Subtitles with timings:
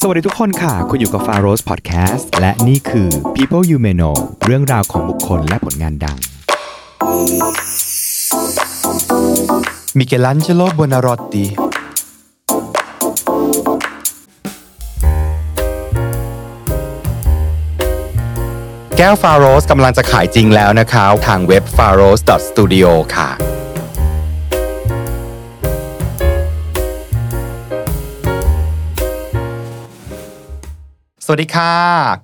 [0.00, 6.18] สวัสดีทุกคนค่ะ คุณอยู่กับ f a r o s Podcast และนี่คือ People You May Know เรื่องราวของบุคคลและผลงานดัง
[9.98, 11.44] มิเกลันเจโลบนารอตติ
[18.96, 23.57] แก้วฟาโรสกำลังจะขายจริงแล้วนะครับทางเว็บ f a r o s studio ค่ะ
[31.30, 31.72] สวัสดีค่ะ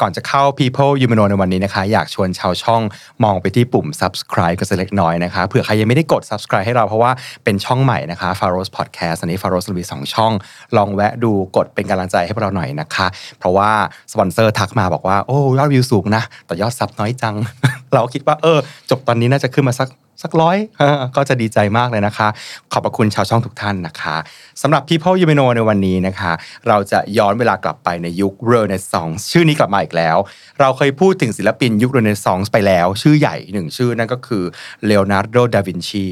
[0.00, 2.82] ก่อนจะเข้า People You Know ในวันนี้นะคะ อยากชวนชาวช่อง
[3.24, 7.10] มองไปที่ปุ่ม subscribe กันสักเล็กน้อยนะคะเผื่อใครยังไม่ได้กด subscribe ให้เราเพราะว่า
[7.44, 10.32] เป็นช่องใหม่นะคะ f a r o s Podcast อันนี้ f a r o s มีสองช่อง
[10.76, 13.06] ลองแวะดูกดเป็นกำลังใจให้พวกเราหน่อยนะคะ
[13.38, 13.70] เพราะว่า
[14.12, 17.34] สปอนเซอร์ทักมาบอกว่า โอ้ยอดวิวสูงนะ แต่ยอดซับน้อยจัง
[17.94, 18.58] เราคิดว่าเออ
[18.90, 19.88] จบตอนนี้น่าจะขึ้นมาสัก
[20.22, 20.56] สักร้อย
[21.16, 22.28] ก็จะดีใจมากเลยนะคะ
[22.72, 24.16] ขอบพระคุณชาวช่องทุกท่านนะคะ
[24.62, 26.32] สำหรับ People You May Know ในวันนี้นะคะ
[26.68, 30.16] เราจะย้อนเวลากลับไปในยุคเรเนซองส์ชื่อนี้กลับมาอีกแล้ว
[30.60, 34.44] เราเคยพูดถึงศิลปินยุคเรเนซองส์ไปแล้ว ชื่อใหญ่หนึ่งชื่อนั่นก็คือ
[34.86, 36.06] เลโอนาร์โด ดาวินชี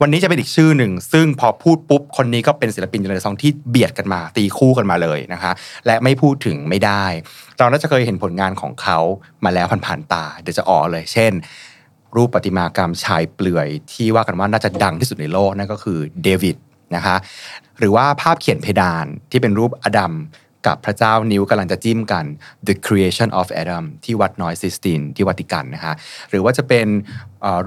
[0.00, 5.52] วันนี้จะเป็นอีกชื่อหนึ่ง ซึ่งพอพูดปุ๊บ คนนี้ก็เป็นศิลปินเรเนซองส์ที่เบียดกันมา ตีคู่กันมาเลยนะคะ
[5.86, 7.04] และไม่พูดถึงไม่ได้
[7.58, 8.98] เราน่าจะเคยเห็นผลงานของเขา
[9.44, 11.32] มาแล้วผ่านๆตา เดี๋ยวจะออกเลย เช่น
[12.16, 16.56] รูปประติมากรรมชายเปลือย ที่ว่ากันว่าน่าจะดังที่สุดในโลกนั่นก็คือเดวิด
[16.96, 17.16] นะคะ
[17.78, 20.14] หรือว่าภาพเขียนเพดานที่เป็นรูปอดัม
[20.66, 22.24] กับพระเจ้านิ้วกำลังจะจิ้มกัน
[22.66, 25.94] The Creation of Adam ที่วัดน้อยซิสตินที่วัติกันนะคะ
[26.30, 26.86] หรือว่าจะเป็น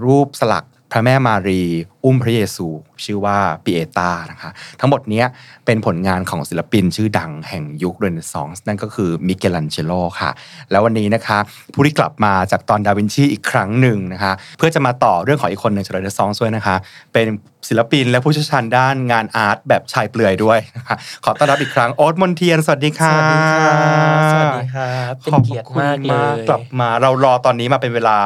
[0.05, 1.61] รูปสลัก พระแม่มารี
[2.03, 2.67] อุ้มพระเยซู
[3.05, 5.23] ชื่อว่าปิเอตานะคะ ทั้งหมดนี้
[5.65, 10.29] เป็นผลงานของศิลปินชื่อดังแห่งยุคเรเนซองส์นั่นก็คือมิเกลันเชโลค่ะ
[10.71, 11.37] แล้ววันนี้นะคะ
[11.73, 16.75] ผู้ที่กลับมาจากตอนดาวินชีอีกครั้งหนึ่งนะคะ เพื่อจะมาต่อเรื่องของอีกคนหนึ่งจากเรเนซองส์ด้วยนะคะ
[17.13, 17.27] เป็น
[17.67, 28.17] ศิลปินและผู้เชี่ยวชาญด้านงานอาร์ตแบบชายเปลือยด้วยนะคะขอต้อนรับอีกครั้งโอ๊ตมนเทียนสวัสดีสค่ะวัสดีครับสวัสดีครับเป็นเกียรติมากเลขอบคุณยกลับมาเรารอตอนนี้มาเป็นเวลา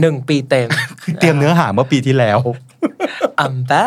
[0.00, 0.68] หนึ่งปีเต็ม
[1.02, 2.38] คือเตรียมเนื้อหาเมื่อปีที่แล้ว
[3.40, 3.86] อัมบ้า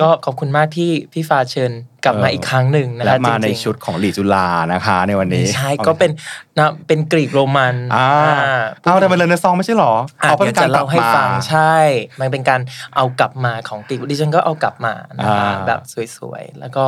[0.00, 1.72] ก็ขอบคุณมากที่พี่ฟ้าเชิญ
[2.04, 6.10] กลับมาเอออีอีกครั้งหนึ่งนะและคะมาในจริงๆชุดของหลีจุลานะคะในวันนี้ไม่ใช่ ก็เป็น
[6.58, 8.08] นะเป็นกรีกโรมันอ่า
[8.46, 11.74] อ่าเอาแต่เป็นเรเนซองส์ไม่ใช่หรออะเอาเป็เดี๋ยนวกาจะรกลัเล่าบให้มาฟังใช่
[12.20, 12.60] มันเป็นการ
[12.96, 15.80] เอากลับมาของกรีกดิฉันก็เอากลับมานะคะอ่าแบบ
[16.16, 16.84] สวยๆ แล้วก็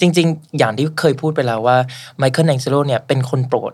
[0.00, 1.76] จริง ๆ อย่างที่เคยพูดไปแล้วว่า
[2.18, 3.72] ไมเคิลแองเจโลเนี่ยเป็นคนโปรด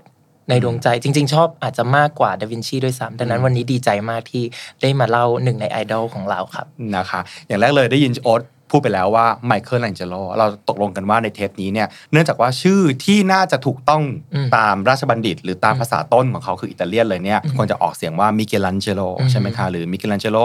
[0.51, 4.43] ในดวงใจจริง ๆ ชอบอาจจะมากกว่าดาวินชีด้วยซ้ำดังนั้นวันนี้ดีใจมากที่
[4.83, 6.67] ได้มาเล่าหนึ่งในไอดอลของเราครับ
[6.97, 14.03] นะคะอย่างแรกเลยได้ยินโอ๊ตพูดไปแล้วว่าไมเคิลแองเจโลเราตกลงกันว่าในเทปนี้เนี่ยเนื่องจากว่าชื่อที่น่าจะถูกต้อง
[14.35, 20.39] อืมตามราชบัณฑิต หรือตามภาษาต้นของเขาคืออิตาเลียนเลยเนี่ยควรจะออกเสียงว่ามิเกลันเจโลอืมใช่ไหมคะหรือมิเกลันเจโล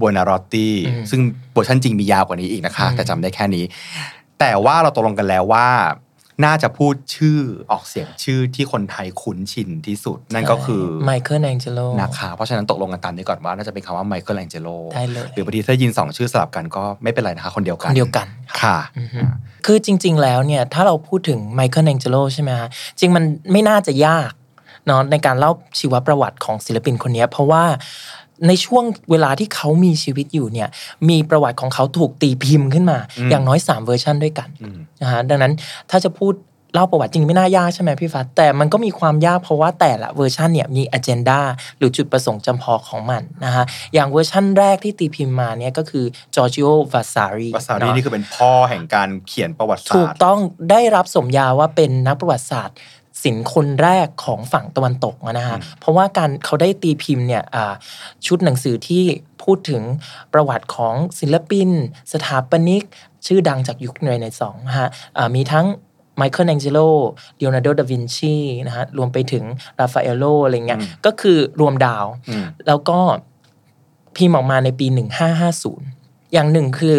[0.00, 1.20] บัวนารอตตีอืมซึ่ง
[1.52, 3.64] เวอร์ชันจริงมียาวกว่านี้อีกนะคะอืมแต่จำได้แค่นี้
[4.40, 5.66] แต่ว่าเราตกลงกันแล้วว่า
[6.44, 7.38] น่าจะพูดชื่อ
[7.72, 18.26] ออกเสียงชื่อที่คนไทยคุ้นชินที่สุด นั่นก็คือไมเคิลแองเจโลนะคะเพราะฉะนั้นตกลงกันตามนี้ก่อนว่าน่าจะเป็นคำว่าไมเคิลแองเจโลได้เลยหรือบางทีถ้ายินสองชื่อสลับกันก็ไม่เป็นไรนะคะคนเดียวกัคนนเดียวกัน
[18.60, 19.20] ค่ะอือฮึ
[19.66, 22.68] คือจริง ๆ แล้วเนี่ยถ้าเราพูดถึงไมเคิลแองเจโลใช่ไหมฮะ
[23.00, 24.32] จริงมันไม่น่าจะยาก
[24.86, 27.64] เนาะในการเล่าชีวประวัติของศิลปินคนนี้เพราะว่า
[28.46, 30.68] ในช่วงเวลาที่เขามีชีวิตอยู่เนี่ย
[31.08, 35.52] มีประวัติของเขาถูกตีพิมพ์ขึ้นมาอืมอย่างน้อย 3 เวอร์ชันด้วยกันอืมนะฮะดังนั้น
[35.90, 36.34] ถ้าจะพูด
[36.74, 41.40] เล่าประวัติจริงไม่น่ายากใช่ไหมพี่ฟ้าแต่มันก็มีความยากเพราะว่าแต่ละเวอร์ชันเนี่ยมี agenda
[41.78, 50.38] หรือจุดประสงค์จำเพาะของมันนะฮะอย่างเวอร์ชันแรกที่ตีพิมพ์มาเนี่ยก็คือจอร์จิโอวาซารีวาซารีนี่คือเป็นพ่อแห่งการเขียนประวัติศาถูสกตร์ต้อง
[50.70, 52.76] ได้รับสมญาว่าเป็นนักประวัติศาสตร์
[53.22, 57.74] ศิลป์คนแรกของฝั่งตะวันตกนะฮะเพราะว่าการเขาได้ตีพิมพ์เนี่ยอ่า
[58.26, 59.04] ชุดหนังสือที่
[59.42, 59.82] พูดถึง
[60.32, 61.70] ประวัติของศิลปิน
[62.12, 62.82] สถาปนิก
[63.26, 65.66] ชื่อดังจากยุคเรเนซองส์นะฮะอ่ามีทั้ง
[66.16, 66.78] ไมเคิลแองเจโล
[67.36, 68.36] เลโอนาร์โด ดาวินชี
[68.66, 69.44] นะฮะรวมไปถึง
[69.78, 72.98] ราฟาเอโลอะไรเงี้ยอืมก็คือรวมดาวอืมแล้วก็
[74.16, 74.86] พิมพ์ออกมาในปี
[75.60, 76.96] 1550 อย่างหนึ่งคือ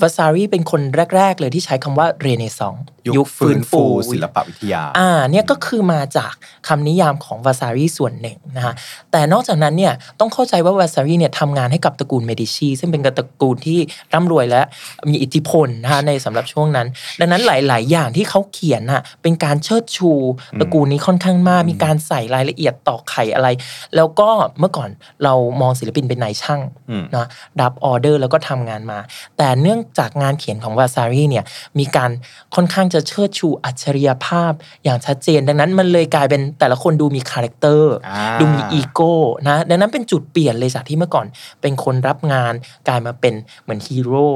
[0.00, 0.82] วาซารีเป็นคน
[1.16, 2.84] แรก ๆ เลยที่ใช้คำว่าเรเนซองส์
[3.16, 6.32] ยุคฟื้นฟูศิลปวิทยา อ่าเนี่ยก็คือมาจาก
[6.68, 8.74] คำนิยามของวาซารีส่วนหนึ่งนะฮะ
[9.12, 13.78] แต่นอกจากนั้นเนี่ยต้องเข้าใจว่าวาซารีเนี่ยทำงานให้กับตระกูลเมดิชี ซึ่งเป็นตระกูลที่
[14.14, 14.62] ร่ำรวยและ
[15.10, 16.86] มีอิทธิพลนะฮะในสำหรับช่วงนั้น
[17.20, 20.12] ดังนั้นหลาย ๆ อย่างที่เขาเขียนน่ะเป็นการเชิดชู
[20.60, 23.48] ตระกูลนี้ค่อนข้างมาก มีการใส่รายละเอียดตอกไข่อะไร
[23.96, 24.28] แล้วก็
[24.58, 24.90] เมื่อก่อน
[25.24, 26.60] เรามองศิลปินเป็นนายช่าง
[26.90, 27.26] อืมนะ
[27.60, 28.98] รับออเดอร์แล้วก็ทำงานมา
[29.36, 31.44] แต่เนื่องจากงานเขียนของวาซารีเนี่ย
[31.78, 32.10] มีการ
[32.54, 34.52] ค่อนข้างจะเชิดชูอัจฉริยภาพ
[34.84, 39.14] อย่างชัดเจน ดังนั้นมันเลยกลายเป็นแต่ละคนดูมี character อ่าดูมีอีโก้
[39.48, 41.26] นะดังนั้นเป็นจุดเปลี่ยนเลยจากที่เมื่อก่อน
[41.60, 42.52] เป็นคนรับงาน
[42.88, 44.28] กลายมาเป็นเหมือนฮีโร่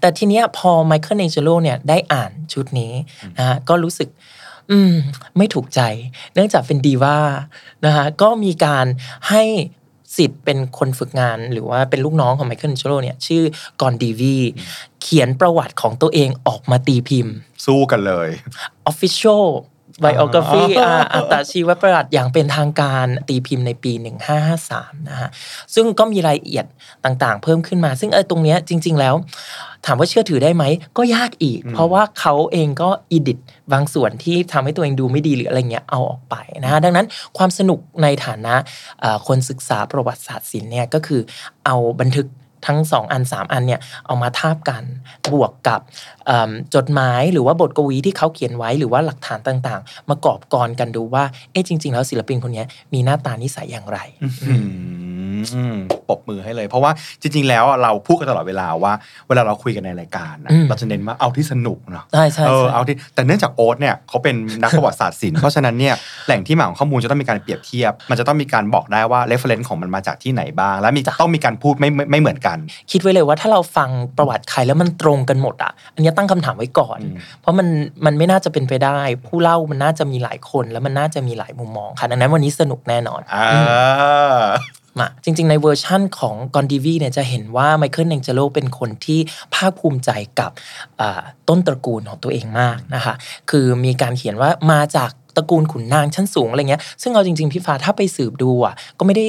[0.00, 2.92] แต่ทีเนี้ยพอไมเคิลแองเจโลเนี่ยได้อ่านชุดนี้
[3.38, 4.08] นะฮะก็รู้สึก
[4.70, 4.92] อืม
[5.36, 5.80] ไม่ถูกใจ
[6.34, 7.18] เนื่องจากเป็นดีว่า
[7.84, 8.86] นะฮะก็มีการ
[9.28, 9.42] ให้
[10.16, 13.42] สิทธิ์เป็นคนฝึกงาน หรือว่าเป็นลูกน้องของไมเคิลเจโลเนี่ยชื่อ
[13.80, 14.36] กอนดีวี
[15.02, 17.34] เขียนประวัติของตัวเองออกมาตีพิมพ์
[17.66, 18.28] สู้กันเลย
[18.90, 19.44] Official
[20.04, 23.92] Biography อ๋ออ่าอัตชีวประวัติอย่างเป็นทางการตีพิมพ์ในปี
[24.50, 25.28] 1553 นะฮะ
[25.74, 26.66] ซึ่งก็มีรายละเอียด
[27.04, 29.14] ต่างๆ เพิ่มขึ้นมา ซึ่งไอ้ตรงเนี้ยจริง ๆ แล้ว
[29.86, 30.64] ถามว่าเชื่อถือได้ไหม
[30.98, 33.38] ก็ยากอีก เพราะว่าเขาเองก็อีดิต
[33.72, 37.06] บางส่วนที่ทำให้ตัวเองดูไม่ดีหรืออะไรเงี้ยเอาออกไปนะฮะ ดังนั้น
[37.36, 38.54] ความสนุกในฐานะ
[39.00, 41.20] เอ่อคนศึกษาประวัติศาสตร์ศิลป์เนี่ยก็คือ
[41.66, 42.26] เอาบันทึก
[42.66, 44.82] ทั้งสองอันสามอันเนี่ยเอามาทาบกัน
[45.32, 45.80] บวกกับ
[46.74, 53.98] จดหมายหรือว่าบทกวีที่เขาเขียนไว้หรือว่าหลักฐานต่างๆ มากอบกรกันดูว่าเอ๊ะจริง ๆ แล้วศิลปินคนนี้มีหน้าตานิสัยอย่างไร
[56.08, 56.90] ปรบมือให้เลย เพราะว่า
[57.22, 58.92] จริง ๆ แล้วอะเราพูดกันตลอดเวลาว่า
[59.28, 65.94] เวลาเราคุยกันในรายการนะอืมเราจะเน้นว่าเอาที่สนุกเนาะใช่ใช่เออใช่เอาที่แต่เนื่องจากโอ๊ตเนี่ยเขาเป็นนักประวัติศาสตร์ศิลป์เพราะฉะนั้นเนี่ย
[66.26, 72.58] แหล่งที่มาของข้อมูลจะต้องมีการเปรียบเทียบ มันจะต้องมีการบอกได้ว่า reference ของมันมาจากที่ไหนบ้าง และมีต้องมีการพูดไม่ไม่ไม่เหมือนกัน
[72.90, 77.66] คิดไว้เลยว่าถ้าเราฟังประวัติใครแล้วมันตรงกันหมดอะอันเนี้ยตั้งคำถามไว้ก่อนอืมเพราะมัน
[78.06, 83.48] มันไม่น่าจะเป็นไปได้ ผู้เล่ามันน่าจะมีหลายคนแล้วมันน่าจะมีหลายมุมมองค่ะดังนั้นวันนี้สนุกแน่นอนอ่า
[85.00, 89.20] มาจริง ๆ ในเวอร์ชั่นของกอนดีวีเนี่ยจะเห็นว่าไมเคิลเองเจโลเป็นคนที่
[89.54, 90.50] ภาคภูมิใจกับ
[91.48, 93.14] ต้นตระกูลของตัวเองมากนะคะ
[93.50, 99.26] คือมีการเขียนว่ามาจากตระกูลขุนนางชั้นสูงอะไรเงี้ยซึ่งเอาจริง ๆ พี่ฟ้าถ้าไปสืบดูอะก็ไม่ได้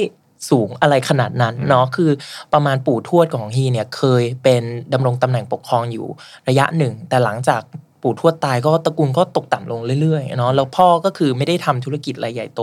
[0.50, 2.10] สูงอะไรขนาดนั้นเนาะคือ
[2.52, 6.06] ประมาณปู่ทวดของฮีเนี่ยเคยเป็นดำรงตำแหน่งปกครองอยู่
[6.48, 7.62] ระยะหนึ่ง แต่หลังจาก
[8.02, 12.60] ปู่ทวดตายก็ตระกูลก็ตกต่ำลงเรื่อยๆเนาะแล้วพ่อก็คือไม่ได้ทำธุรกิจอะไรใหญ่โต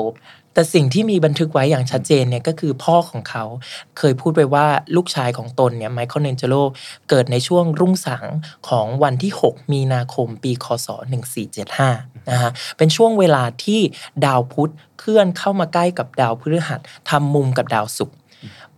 [0.53, 3.43] แต่สิ่งที่มีบันทึกไว้อย่างชัดเจนเนี่ยก็คือพ่อของเขา
[3.97, 4.65] เคยพูดไปว่า
[4.95, 6.55] ลูกชายของตนเนี่ยไมเคิลเนนเจโล
[7.09, 8.25] เกิดในช่วงรุ่งสาง
[8.69, 10.87] ของวันที่ 6 มีนาคมปีคศ
[11.59, 13.79] 1475นะฮะเป็นช่วงเวลาที่
[14.25, 16.79] ดาวพุธเคลื่อนเข้ามาใกล้กับดาวพฤหัส
[17.09, 18.17] ทำมุมกับดาวศุกร์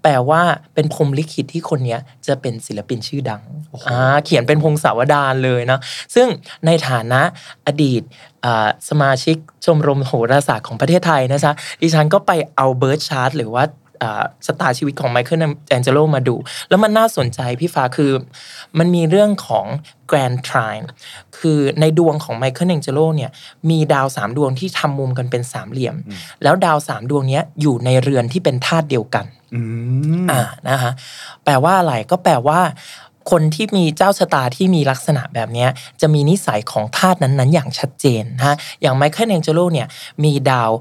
[0.01, 0.41] แปลว่า
[0.73, 3.41] เป็นพรหมลิขิตที่คนเนี้ยจะเป็นศิลปินชื่อดัง
[3.89, 5.79] อ่าเขียนเป็นพงศาวดารเลยนะ
[6.15, 6.27] ซึ่ง
[6.65, 7.21] ในฐานะ
[7.67, 8.30] อดีตอ่า
[8.89, 11.51] สมาชิกชมรมโหราศาสตร์ของประเทศไทยนะจ๊ะ
[11.81, 13.63] ดิฉันก็ไปเอา birth chart หรือว่า
[14.03, 15.39] อ่าชาร์ตชีวิตของไมเคิล
[15.69, 16.35] แองเจโลมาดู
[16.69, 18.11] แล้วมันน่าสนใจพี่ฟ้าคือ
[18.77, 19.65] มันมีเรื่องของ
[20.11, 20.85] Grand Trine
[21.37, 23.31] คือในดวงของไมเคิลแองเจโลเนี่ย
[23.69, 25.95] มีดาวสามดวงที่ทำมุมกันเป็นสามเหลี่ยม
[26.43, 29.61] แล้วดาวสามดวงเนี้ยอยู่ในเรือนที่เป็นธาตุเดียวกันอื
[30.23, 30.91] มอ่านะฮะ
[31.43, 32.59] แปลว่าอะไรก็แปลว่า
[33.29, 35.67] คนที่มีเจ้าชะตาที่มีลักษณะแบบนี้
[36.01, 39.87] จะมีนิสัยของธาตุนั้นๆ อย่างชัดเจนนะฮะอย่างไมเคิลแองเจโลเนี่ย
[40.23, 40.71] มีดาว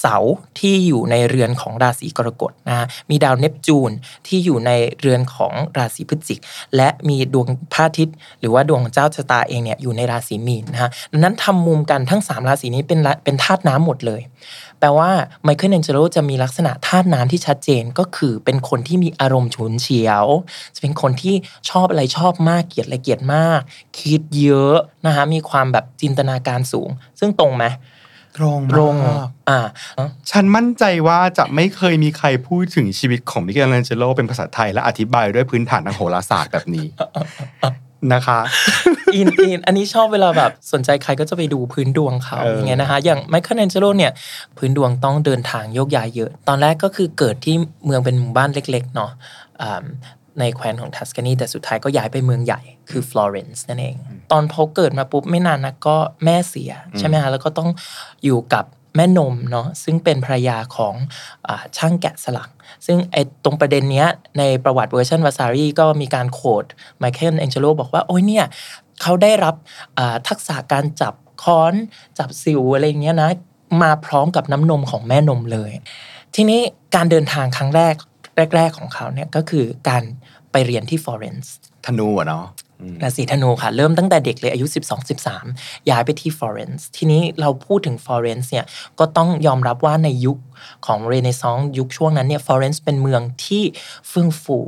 [0.00, 0.16] เสา
[0.58, 3.90] ที่อยู่ในเรือนของราศีกรกฎนะฮะมีดาวเนปจูน
[4.26, 6.40] ที่อยู่ในเรือนของราศีพฤศจิก
[6.76, 14.20] และมีดวงพระอาทิตย์ หรือว่าดวงเจ้าชะตาเองเนี่ยอยู่ในราศีมีนนะฮะดังนั้นทำมุมกันทั้ง 3 ราศีนี้เป็นเป็นธาตุน้ำหมดเลย
[14.80, 15.10] แปลว่า
[15.44, 20.26] ไมเคิลแองเจโลจะมีลักษณะธาตุน้ำที่ชัดเจนก็คือเป็นคนที่มีอารมณ์ฉุนเฉียว
[20.74, 21.34] จะเป็นคนที่
[21.70, 23.60] ชอบอะไรชอบมากเกลียดอะไรเกลียดมาก
[24.00, 24.76] คิดเยอะ
[25.06, 26.88] นะฮะมีความแบบจินตนาการสูง
[27.20, 27.64] ซึ่งตรงไหม
[28.36, 29.60] ตรงตรงมากอ่า
[30.30, 36.86] ฉันมั่นใจว่าจะไม่เคยมีใครพูดถึงชีวิตของมิเกลแองเจโลเป็นภาษาไทยและอธิบายด้วยพื้นฐานทางโหราศาสตร์แบบนี้
[38.12, 38.38] นะคะ
[39.14, 44.12] อินอินอันนี้ชอบเวลาแบบสนใจใครก็จะไปดูพื้นดวงเขาเออออย่างเงี้ยนะคะอย่างไมเคิลแองเจโลเนี่ย
[44.56, 49.10] พื้นดวงต้องเดินทางโยกย้ายเยอะ ตอนแรกก็คือเกิดที่เมืองเป็นหมู่บ้านเล็ก ๆ เนาะ
[49.60, 49.84] อ่า
[50.40, 53.96] ในแคว้นของทัสกานีแต่สุดท้ายก็ย้ายไปเมืองใหญ่คือฟลอเรนซ์นั่นเอง
[54.32, 57.68] ตอนเขาเกิดมาปุ๊บไม่นานนะก็แม่เสียใช่ไหมคะแล้วก็ต้อง
[58.24, 58.64] อยู่กับ
[58.96, 60.94] แม่นมเนาะซึ่งเป็นภรรยาของ
[61.46, 62.50] อาช่างแกะสลัก
[62.86, 66.64] ซึ่งไอ้ตรงประเด็นเนี้ยในประวัติเวอร์ชันวาซารีก็มีการ quote
[66.98, 68.44] ไมเคิลแองเจโลบอกว่า โอ้ยเนี่ย
[69.02, 69.54] เขาได้รับ
[69.98, 71.74] อ่าทักษะการจับค้อน
[72.18, 73.30] จับสิ่วอะไรอย่างเงี้ยนะ
[73.82, 75.70] มาพร้อมกับน้ำนมของแม่นมเลย
[76.34, 76.60] ทีนี้
[76.94, 77.94] การเดินทางครั้งแรก
[78.56, 80.02] แรก ๆ ของเขาเนี่ยก็คือการ
[80.52, 81.54] ไปเรียนที่ฟลอเรนซ์
[81.86, 82.46] ธนูอะเนาะ
[82.80, 84.66] อืมราศีธนูค่ะ เริ่มตั้งแต่เด็กเลยอายุ
[85.28, 88.66] 12-13 ย้ายไปที่ฟลอเรนซ์ทีนี้เราพูดถึงฟลอเรนซ์เนี่ย
[88.98, 90.38] ก็ต้องยอมรับว่าในยุค
[90.86, 93.62] ของเรเนซองส์ยุคช่วงนั้นเนี่ยฟลอเรนซ์เป็นเมืองที่
[94.08, 94.58] เฟื่องฟู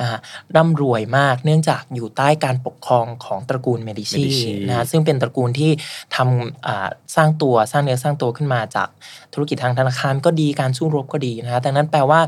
[0.00, 0.18] นะฮะ
[0.56, 5.70] ร่ำรวยมากเนื่องจากอยู่ใต้การปกครองของตระกูลเมดิชี Medici นะฮะซึ่งเป็นตระกูลที่
[6.16, 8.88] ทำอ่าสร้างตัวสร้างเนื้อสร้างตัวขึ้นมาจาก
[9.32, 12.20] ธุรกิจทางธนาคารก็ดีการสู้รบก็ดีนะฮะดังนั้นแปลว่า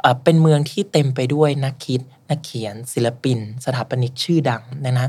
[0.00, 5.08] เอ่อเป็นเมืองที่เต็มไปด้วยนักคิดนักเขียนศิลปิน สถาปนิกชื่อดังนะนะ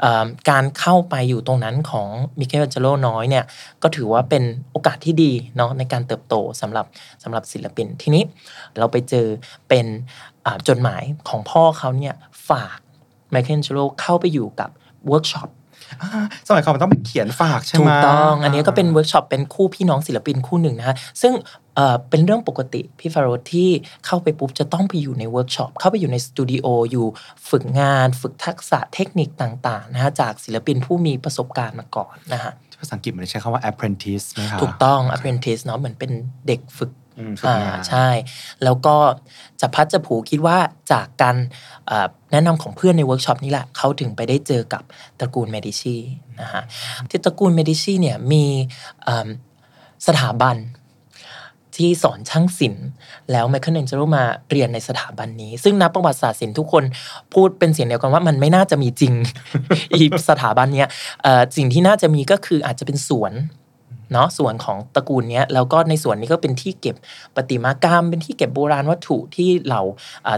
[0.00, 3.44] เอ่อการเข้าไปอยู่ตรงนั้นของมิเคลเจโลน้อยเนี่ย
[3.82, 6.86] ก็ถือว่าเป็นโอกาสที่ดีเนาะในการเติบโตสำหรับ
[7.22, 8.22] สำหรับศิลปินทีนี้
[8.78, 9.26] เราไปเจอ
[9.68, 9.86] เป็น
[10.44, 12.14] อ่าจดหมายของพ่อเขาเนี่ย
[12.48, 12.78] ฝาก
[13.30, 14.70] ไมเคิลแองเจโลเข้าไปอยู่กับ
[15.08, 15.48] เวิร์กช็อป
[16.02, 16.10] อ่า
[16.48, 21.32] สมัยก่อนมันต้องไปเขียนฝากใช่ไหมถูกต้อง อันนี้ก็เป็นเวิร์กช็อปเป็นคู่พี่น้องศิลปินคู่หนึ่งนะฮะซึ่ง
[21.74, 23.70] เอ่อเป็นเรื่องปกติพี่ฟาโรห์ที่
[24.06, 27.06] เข้าไปปุ๊บจะต้องไปอยู่ในเวิร์กช็อปเข้าไปอยู่ในสตูดิโออยู่
[27.50, 36.10] ฝึกงาน ฝึกทักษะเทคนิคต่างๆนะฮะจากศิลปินผู้มีประสบการณ์มาก่อนนะฮะ ภาษาอังกฤษมันใช้คำว่า apprentice ไหมคะถูกต้อง apprentice เนาะเหมือนเป็น
[36.46, 38.08] เด็กฝึกอืมฝึกอ่างานใช่
[38.64, 38.96] แล้วก็
[39.60, 40.58] จับพลัดจับผลูคิดว่า
[40.92, 41.36] จากการ
[41.86, 44.82] เอ่อแนะนำของเพื่อนในเวิร์กช็อปนี่แหละเขาถึงไปได้เจอกับ
[45.20, 45.96] ตระกูลเมดิชี
[46.40, 46.62] นะฮะ
[47.10, 48.44] ที่ตระกูลเมดิชีเนี่ยมี
[49.04, 49.28] เอิ่ม
[50.06, 50.56] สถาบัน
[51.78, 52.86] ที่สอนช่างศิลป์
[53.32, 56.84] แล้วไมเคิลแองเจโลมาเรียนในสถาบันนี้ ซึ่งนักประวัติศาสตร์ศิลป์ทุกคน
[57.34, 59.14] พูดเป็นเสียงเดียวกันว่ามันไม่น่าจะมีจริง
[59.94, 60.88] อีสถาบันเนี้ย
[61.56, 63.32] สิ่งที่น่าจะมีก็คืออาจจะเป็นสวน
[64.12, 66.96] เนาะส่วนของตระกูลเนี้ยแล้วก็ในส่วนนี้ก็เป็นที่เก็บ
[67.34, 69.82] ประติมากรรม เป็นที่เก็บโบราณวัตถุที่เหล่า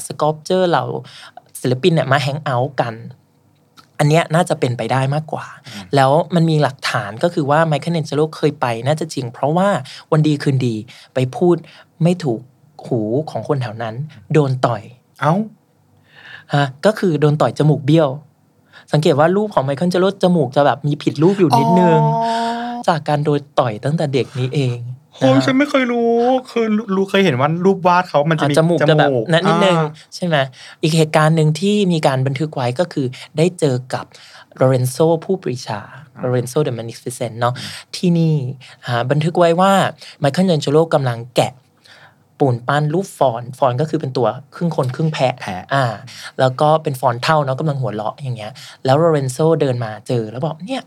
[0.07, 0.85] sculptor เหล่า
[1.61, 2.95] ศิลปินเนี่ยมา hang out กัน
[4.01, 5.47] อันเนี้ยน่าจะเป็นไปได้มากกว่า
[5.97, 9.69] แล้วมันมีหลักฐานก็คือว่าไมเคิลแองเจโลเคยไปน่าจะจริง เพราะว่า
[10.13, 10.75] วันดีคืนดี
[11.15, 11.57] ไปพูด
[12.03, 12.41] ไม่ถูก
[12.87, 13.95] หูของคนแถวนั้น
[14.33, 14.83] โดนต่อย
[15.21, 15.35] เอ้า
[16.55, 18.09] ฮะก็คือโดนต่อยจมูกเบี้ยว
[18.93, 22.01] สังเกตว่ารูปของไมเคิลแองเจโลจมูกจะแบบมีผิดรูปอยู่นิดนึง
[22.89, 24.79] จากการโดนต่อยตั้งแต่เด็กนี้เอง
[25.15, 26.13] โอ้ยนะฮะฉันไม่เคยรู้
[26.51, 30.37] คือรู้เคยเห็นว่ารูปวาดเขามันจะอ่ามีจมูกจะแบบนั้นนิดนึงอ่าใช่ไหม
[30.83, 34.05] อีกเหตุการณ์หนึ่งที่มีการบันทึกไว้ก็คือได้เจอกับ
[34.57, 35.81] โลเรนโซผู้ปรีชา
[36.19, 37.55] Lorenzo the Magnificent เนาะ
[37.97, 38.35] ที่นี่
[38.87, 39.73] อ่าบันทึกไว้ว่า
[40.21, 41.53] ไมเคิลเ a นเจโลกำลังแกะ
[42.41, 45.85] ปูนปั้นรูป faun faun ก็คือเป็นตัวครึ่งคนครึ่งแพะแพะอ่า
[46.41, 48.53] แล้วก็เป็น faun เฒ่าเนาะกำลังหัวเราะอย่างเงี้ย
[48.85, 50.83] แล้วโลเรนโซเดินมาเจอแล้วบอกเนี่ย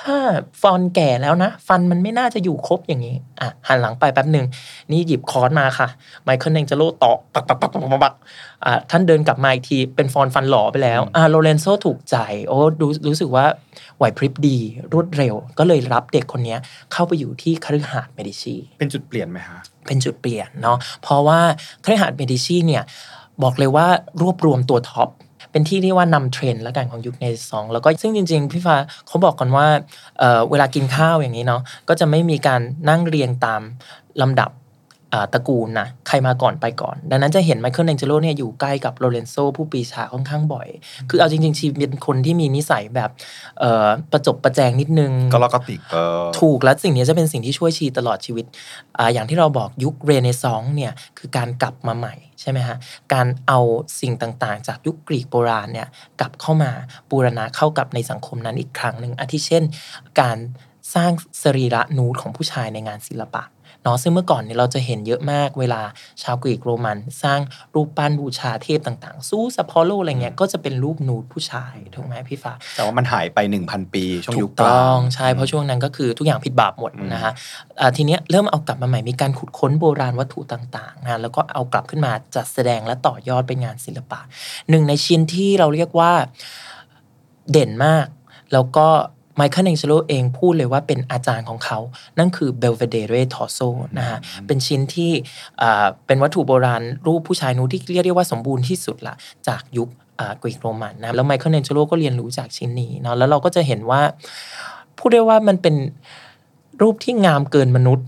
[0.00, 0.16] ถ้า
[0.60, 4.46] faun แก่แล้วนะ ฟันมันไม่น่าจะอยู่ครบอย่างนี้อะหันหลังไปแป๊บหนึ่ง
[4.90, 5.88] นี่หยิบค้อนมาค่ะ
[6.24, 8.14] ไมเคิลแองเจโลตอกปักปักปักปักปักปัก
[8.64, 13.44] อ่าท่านเดินกลับมาอีกทีเป็น faun ฟันหลอไปแล้วอ่าโลเรนโซถูกใจโอ้รู้รู้สึกว่า
[13.96, 14.58] ไหวพริบดี
[14.92, 16.58] รวดเร็ว ก็เลยรับเด็กคนเนี้ย
[16.92, 21.40] เข้าไปอยู่ที่คฤหาสน์เมดิชี เป็นจุดเปลี่ยนไหมฮะ เป็นจุดเปลี่ยนเนาะเพราะว่า
[21.84, 22.84] คฤหาสน์เมดิชีเนี่ย
[23.42, 23.86] บอกเลยว่า
[24.20, 25.08] รวบรวมตัว top
[25.50, 28.76] เป็นที่ที่ว่านำเทรนด์และกันของยุคเรเนซองส์แล้วก็ซึ่งจริง ๆ พี่ฟ้า
[29.06, 29.66] เขาบอกกันว่า
[30.18, 33.60] เวลากินข้าวอย่างนี้เนาะก็จะไม่มีการนั่งเรียงตาม
[34.22, 34.50] ลำดับ
[35.32, 40.68] ตระกูลนะใครมาก่อนไปก่อน ดังนั้นจะเห็นไมเคิลแองเจโลเนี่ยอยู่ใกล้กับโลเรนโซผู้ปรีชาค่อนข้างบ่อย
[41.10, 43.10] คือเอาจริงๆชีเป็นคนที่มีนิสัยแบบ
[43.60, 48.44] เอ่อประจบประแจงนิดนึงก็ลอกติกเออถูกและสิ่งนี้จะเป็นสิ่งที่ช่วยชีตลอดชีวิต
[48.98, 52.76] อาอย่างที่เราบอกยุคเรเนซองส์เนี่ยคือการกลับมาใหม่ใช่ไหมฮะ
[53.12, 53.60] การเอา
[54.00, 55.88] สิ่งต่างๆ จากยุคกรีกโบราณเนี่ย
[56.20, 56.70] กลับเข้ามา
[57.10, 59.64] บูรณะเข้ากับในสังคมนั้นอีกครั้งหนึ่งอาทิเช่น
[60.20, 60.38] การ
[60.94, 63.42] สร้างสรีระนูดของผู้ชายในงานศิลปะ
[63.84, 65.80] เนาะซึ่งเมื่อก่อนเนี่ยเราจะเห็นเยอะมากเวลา
[66.22, 67.40] ชาวกรีกโรมันสร้าง
[67.74, 77.32] รูปปั้นบูชาเทพต่างๆสู้สปอโลอะไรเงี้ยก็จะเป็นรูปนูดผู้ชายถูกไหมพี่ฟ้าแต่ว่ามันหายไป 1,000 ปี ช่วงยุคกลาง ถูกต้อง ใช่เพราะช่วงนั้นก็คือทุกอย่างผิดบาปหมดอืมนะฮะ
[77.80, 84.20] อ่าทีเนี้ยเริ่มเอากลับมาใหม่มีการขุดค้นโบราณวัตถุต่างๆนะแล้วก็เอากลับขึ้นมาจัดแสดงและต่อยอดเป็นงานศิลปะ
[84.70, 86.12] หนึ่งในชิ้นที่เราเรียกว่า
[87.50, 88.06] เด่นมาก
[88.52, 88.88] แล้วก็
[89.36, 91.78] ไมเคิลแองเจโลเองพูดเลยว่าเป็นอาจารย์ของเขา
[92.18, 93.58] นั่นคือ Belvedere Torso
[93.98, 95.12] นะฮะเป็นชิ้นที่
[95.62, 99.14] อ่าเป็นวัตถุโบราณรูปผู้ชายนูดที่เรียกได้ว่าสมบูรณ์ที่สุดละ
[99.48, 99.88] จากยุค
[100.20, 104.00] อ่ากรีกโรมันนะแล้วไมเคิลเองเชโลก็เรียนรู้จากชิ้นนี้เนาะแล้วเราก็จะเห็นว่า
[104.98, 105.74] พูดได้ว่ามันเป็น
[106.82, 108.06] รูปที่งามเกินมนุษย์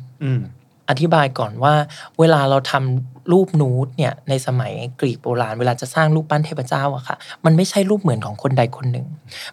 [0.86, 1.74] อืมอธิบายก่อนว่า
[2.18, 9.06] เวลาเราทำรูปนูดเนี่ยในสมัยกรีกโบราณ เวลาจะสร้างรูปปั้นเทพเจ้าอะค่ะ มันไม่ใช่รูปเหมือนของคนใดคนหนึ่ง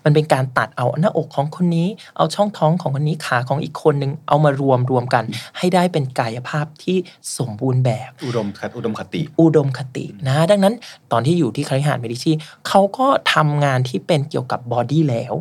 [0.03, 1.87] มันเป็นการตัดเอาหน้าอกของคนนี้
[2.17, 5.23] เอาช่องท้องของคนนี้ขาของอีกคนหนึ่งเอามารวมรวมกัน
[5.57, 6.97] ให้ได้เป็นกายภาพที่
[7.37, 10.73] สมบูรณ์แบบ อุดมคอุดมคติ อุดมคตินะ ดังนั้น
[11.11, 12.31] ตอนที่อยู่ที่คาริหาสน์เมดิชี
[12.67, 15.33] เขาก็ทำงานที่เป็นเกี่ยวกับ body แล้ว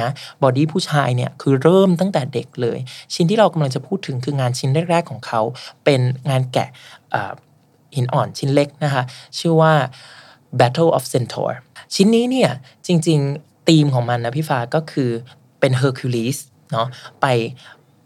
[0.00, 0.08] นะ
[0.42, 2.78] body ผู้ชายเนี่ยคือเริ่มตั้งแต่เด็กเลย
[3.14, 5.40] ชิ้นที่เรากำลังจะพูดถึงคืองานชิ้นแรก ๆ ของเขา
[5.84, 6.00] เป็น
[6.30, 6.68] งานแกะ
[7.14, 7.32] อ่า
[7.96, 9.02] หินอ่อนชิ้นเล็กนะคะ
[9.38, 9.72] ชื่อว่า
[10.60, 11.52] Battle of Centaur
[11.94, 12.50] ชิ้นนี้เนี่ย
[12.86, 15.10] จริงๆธีมของมันนะพี่ฟ้าก็คือ
[15.60, 16.36] เป็นเฮอร์คิวลิส
[16.72, 16.86] เนาะ
[17.20, 17.26] ไป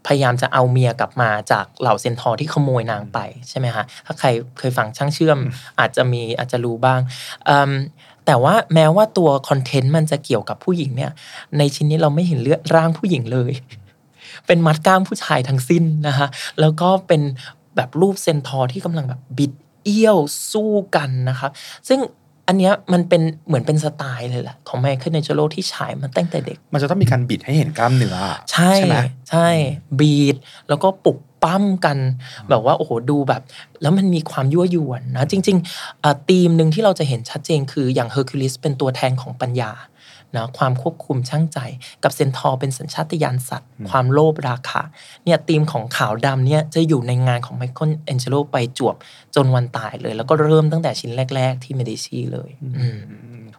[0.07, 3.19] พยายามจะเอาเมียกลับมาจากเหล่าเซนทอร์ที่ขโมยนางไป
[3.49, 5.39] ใช่ไหมฮะถ้าใครเคยฟังช่างเชื่อม
[5.79, 6.99] อาจจะมีอาจจะรู้บ้าง
[7.47, 7.71] อืม
[8.25, 11.11] แต่ว่าแม้ว่าตัว content มันจะเกี่ยวกับผู้หญิงเนี่ย
[11.57, 13.53] ในชิ้นนี้เราไม่เห็นเลือดร่างผู้หญิงเลย
[14.47, 16.27] เป็นมัดกล้ามผู้ชายทั้งสิ้นนะคะ
[16.59, 17.21] แล้วก็เป็น
[17.75, 19.51] แบบรูปเซนทอร์ที่กำลังแบบบิด
[19.83, 20.17] เอี้ยว
[20.51, 21.49] สู้กันนะคะ
[21.87, 21.99] ซึ่ง
[22.47, 28.17] อันเนี้ยมันเป็นเหมือนเป็นสไตล์เลยแหละของไมเคิลแองเจโลที่ฉายมาตั้งแต่เด็ก มันจะต้องมีการบิดให้เห็นกล้ามเนื้อ
[28.51, 28.95] ใช่ไหม
[29.29, 29.49] ใช่
[29.99, 30.35] บิด
[30.69, 31.97] แล้วก็ปลุก ปล้ำกัน
[32.49, 33.41] แบบว่าโอ้โหดูแบบ
[33.81, 39.71] แล้วมันมีความยั่วยวนนะ จริงๆอะธีมหนึ่งที่เราจะเห็นชัดเจนคืออย่างเฮอร์คิวลิสเป็นตัวแทนของปัญญา
[40.37, 41.59] นะความควบคุมชั่งใจ
[42.03, 44.81] กับเซนทอร์เป็นสัญชาตญาณสัตว์ ความโลภราคะ
[45.23, 48.95] เนี่ยธีมของขาวดำเนี่ยจะอยู่ในงานของไมเคิลแองเจโลไปจวบ
[49.35, 52.99] จนวันตายเลย แล้วก็เริ่มตั้งแต่ชิ้นแรก ๆ ที่เมดิชีเลยอืม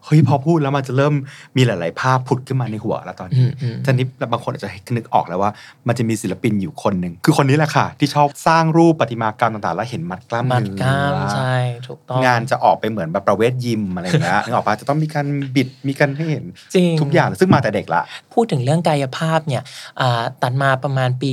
[0.05, 1.15] เฮ้ยพอพูดแล้วมันจะเริ่ม
[1.57, 5.51] มีหลาย ๆ ภาพผุดขึ้นมาในหัวแล้วตอนอืนี้มอืมตอนนี้บางคนอาจจะนึกออกแล้วว่า
[5.89, 11.57] มันจะมีศิลปินอยู่คนหนึ่งคือคนนี้แหละค่ะ ที่ชอบสร้างรูปประติมากรรมต่าง ๆ แล้วเห็นมัดกล้ามมัดเนื้อกล้ามใช่
[11.87, 16.45] ถูกต้องงานจะออกไปเหมือนแบบประเวทยิมอะไรอย่างเงี้ยนึกออกปะจะต้องมีการบิดมีการให้เห็น
[16.75, 18.03] จริงทุกอย่างซึ่งมาแต่เด็กละ
[18.35, 19.63] พูดถึงเรื่องกายภาพเนี่ย
[20.01, 21.33] อ่าตัดมาประมาณปี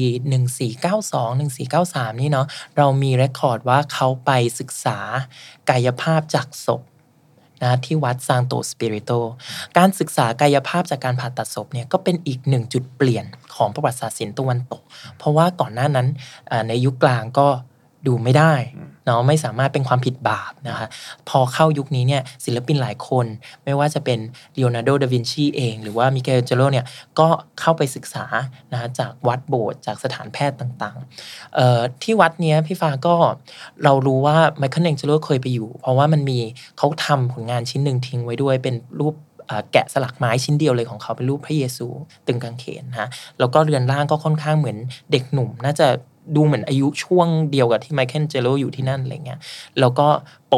[0.79, 2.47] 1492 1493 นี่เนาะ
[2.77, 4.99] เรามีเรคคอร์ดว่าเขาไปศึกษา
[5.69, 6.81] กายภาพจากศพ
[7.63, 9.11] นะที่วัดซางโตสปิริโต
[9.77, 13.25] การศึกษากายภาพจากการผ่าตัดศพเนี่ยก็เป็นอีกหนึ่งจุดเปลี่ยน
[13.55, 14.81] ของประวัติศาสตร์ศิลป์ตะวันตก
[15.17, 16.07] เพราะว่าก่อนหน้านั้น
[16.67, 17.47] ในยุคกลางก็
[18.07, 18.53] ดูไม่ได้
[19.05, 20.87] เนาะไม่สามารถเป็นความผิดบาปนะคะ
[21.29, 23.25] พอเข้ายุคนี้เนี่ยศิลปินหลายคน
[23.63, 24.19] ไม่ว่าจะเป็น
[24.53, 26.85] เลโอนาร์โด ดาวินชีเอง หรือว่ามิเกลเจโรเนี่ย
[27.19, 27.27] ก็
[27.59, 28.25] เข้าไปศึกษา
[28.73, 33.15] นะจากวัดโบสถ์จากสถานแพทย์ต่างๆเอ่อที่วัดเนี้ยพี่ฟ้าก็
[33.83, 36.39] เรารู้ว่าไมเคิลแองเจโรเคยไปอยู่ เพราะว่ามันมี
[36.77, 39.15] เขาทำผลงานชิ้นหนึ่งทิ้งไว้ด้วยเป็นรูป
[39.49, 41.87] อ่าแกะสลักไม้ชิ้นเดียวเลยของเขาเป็นรูปพระเยซู
[42.27, 44.77] ตึงกางเขนนะแล้วก็เรือนร่างก็ค่อนข้างเหมือน
[45.11, 45.87] เด็กหนุ่ม น่าจะ
[46.35, 49.39] ดูเหมือนอายุช่วงเดียวกับที่ไมเคิลเจโรอยู่ที่นั่นอะไรเงี้ย
[49.79, 50.07] แล้วก็
[50.49, 50.55] โป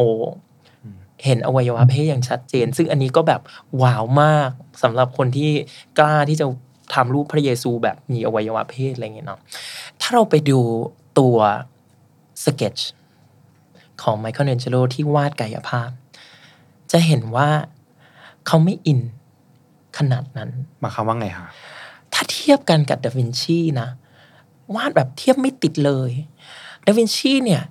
[1.26, 3.42] เห็นอวัยวะเพศอย่างชัดเจน ซึ่งอันนี้ก็แบบ
[3.82, 4.50] ว้าวมาก
[4.84, 5.52] สำหรับคนที่
[6.00, 6.46] กล้าที่จะ
[6.94, 9.40] ทำรูปพระเยซูแบบมีอวัยวะเพศอะไรเงี้ยเนาะ
[10.02, 10.60] ถ้าเราไปดู
[11.20, 11.38] ตัว
[12.44, 12.74] สเก็ต
[14.02, 15.90] ของไมเคิลแองเจโลที่วาดกายภาพ
[16.92, 17.50] จะเห็นว่า
[18.48, 19.00] เขาไม่อิน
[19.98, 20.50] ขนาดนั้น
[20.80, 21.48] หมายความว่าไงคะ
[22.14, 23.90] ถ้าเทียบกันกับดาวินชีนะ
[24.76, 26.12] วาดแบบเทียบไม่ติดเลย
[26.86, 27.64] ดาวินชีเนี่ย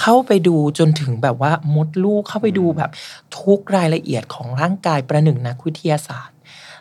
[0.00, 2.90] เข้าไปดูจนถึงแบบว่ามดลูกเข้าไปดูแบบ
[3.38, 6.36] ทุกรายละเอียดของร่างกายประหนึ่งนักวิทยาศาสตร์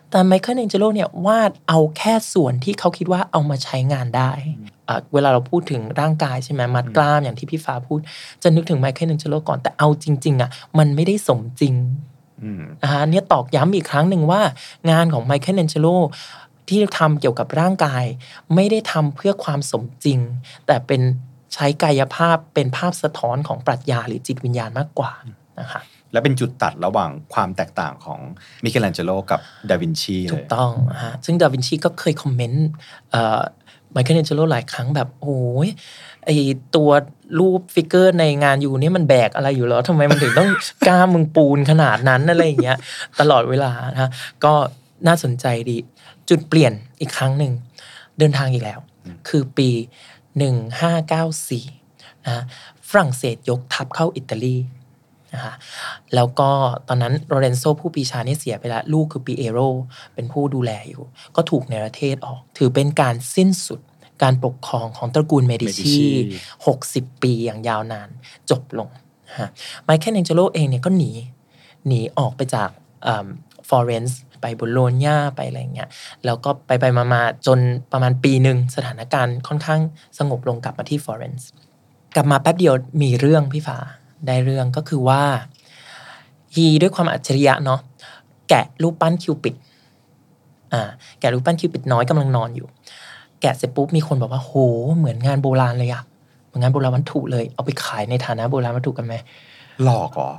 [0.10, 4.32] แต่ไมเคิลแองเจโลเนี่ยวาดเอาแค่ส่วนที่เขาคิดว่าเอามาใช้งานได้
[4.88, 8.00] อะเวลาเราพูดถึงร่างกายใช่ไหมมัดกล้ามอย่างที่พี่ฟ้าพูด
[8.44, 11.74] จะนึกถึงไมเคิลแองเจโลก่อนแต่เอาจริง ๆอะมันไม่ได้สมจริง
[12.44, 14.42] อืมนะฮะเนี่ยตอกย้ำอีกครั้งหนึ่งว่า
[14.92, 15.88] งานของไมเคิลแองเจโล
[16.70, 18.06] ที่ทำเกี่ยวกับร่างกาย
[18.56, 20.20] ไม่ได้ทำเพื่อความสมจริง
[20.68, 21.02] แต่เป็น
[21.54, 25.12] ใช้กายภาพเป็นภาพสะท้อนของปรัชญาหรือจิตวิญญาณมากกว่า
[25.60, 28.20] นะคะและเป็นจุดตัดระหว่างความแตกต่างของ
[28.64, 32.68] ไมเคิลแองเจโลกับดาวินชีเลย ถูกต้องนะฮะซึ่งดาวินชีก็เคย comment
[33.92, 35.70] ไมเคิลแองเจโลหลายครั้งแบบโอ้ย
[36.26, 36.30] ไอ
[36.76, 36.90] ตัว
[37.40, 40.50] รูป figure ในงานอยู่นี่มันแบกอะไรอยู่แล้วทำไมมันถึงต้อง
[40.88, 42.78] กล้ามมึงปูนขนาดนั้นอะไรอย่างเงี้ย
[43.20, 44.10] ตลอดเวลานะฮะ
[44.44, 44.54] ก็
[45.08, 45.78] น่าสนใจดี
[46.30, 47.54] จุดเปลี่ยนอีกครั้งหนึ่ง
[48.20, 48.80] เดินทางอีกแล้ว
[49.28, 49.70] คือปี
[50.58, 52.44] 1594นะ
[52.90, 54.58] ฝรั่งเศสยกทัพเข้าอิตาลี
[55.34, 55.54] นะคะ
[56.16, 56.50] แล้วก็
[56.88, 59.60] ตอนนั้นโลเรนโซผู้ปรีชาเนี่ยเสียไปแล้ว ลูกคือปีเอโร
[60.14, 61.04] เป็นผู้ดูแลอยู่
[61.36, 63.80] ก็ถูกในประเทศออก ถือเป็นการสิ้นสุด
[64.24, 68.10] การปกครองของตระกูลเมดิชี Medici 60 ปีอย่างยาวนาน
[68.50, 68.90] จบลง
[69.28, 69.50] นะฮะ
[69.84, 71.12] ไมเคิลแองเจโลเองเนี่ยก็หนี
[71.88, 72.70] หนีออกไปจาก
[73.68, 75.90] ฟลอเรนซ์ ไปโบโลญญาไปอะไรเงี้ย
[76.26, 77.60] แล้วก็ไปไปมามาจน
[77.92, 79.82] ประมาณปีหนึ่งสถานการณ์ค่อนข้าง
[80.18, 81.50] สงบลงกลับมาที่ฟลอเรนซ์
[82.16, 83.78] กลับมาแป๊บเดียวมีเรื่องพี่ฟ้า
[84.28, 85.24] ได้เรื่องก็คือว่า
[86.56, 87.80] ฮีด้วยความอัจฉริยะเนาะ
[88.50, 89.56] แกะรูปปั้นคิวปิด
[90.74, 90.82] อ่า
[91.20, 92.68] แกะรูปปั้นคิวปิดน้อยกำลังนอนอยู่
[93.42, 94.54] แกะเสร็จปุ๊บมีคนบอกว่าโห
[94.98, 96.04] เหมือนงานโบราณเลยอะ
[96.46, 99.14] เหมือนงานโบราณวัตถุเลย เอาไปขายในฐานะโบราณวัตถุกันไหม
[99.84, 100.32] หลอกเหรอ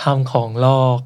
[0.00, 0.98] ทำของลอก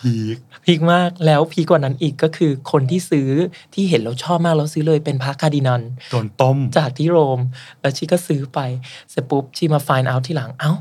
[0.00, 3.30] peak peak มากแล้ว peak กว่านั้นอีกก็คือคนที่ซื้อ
[3.74, 7.40] ที่เห็นแล้วชอบมากแล้วซื้อเลยเป็นพระคาร์ดินัลโดนต้มจากที่โรม
[7.80, 8.58] แล้วชีก็ซื้อไป
[9.10, 10.72] เสร็จปุ๊บชีมา find out ทีหลังเอ้า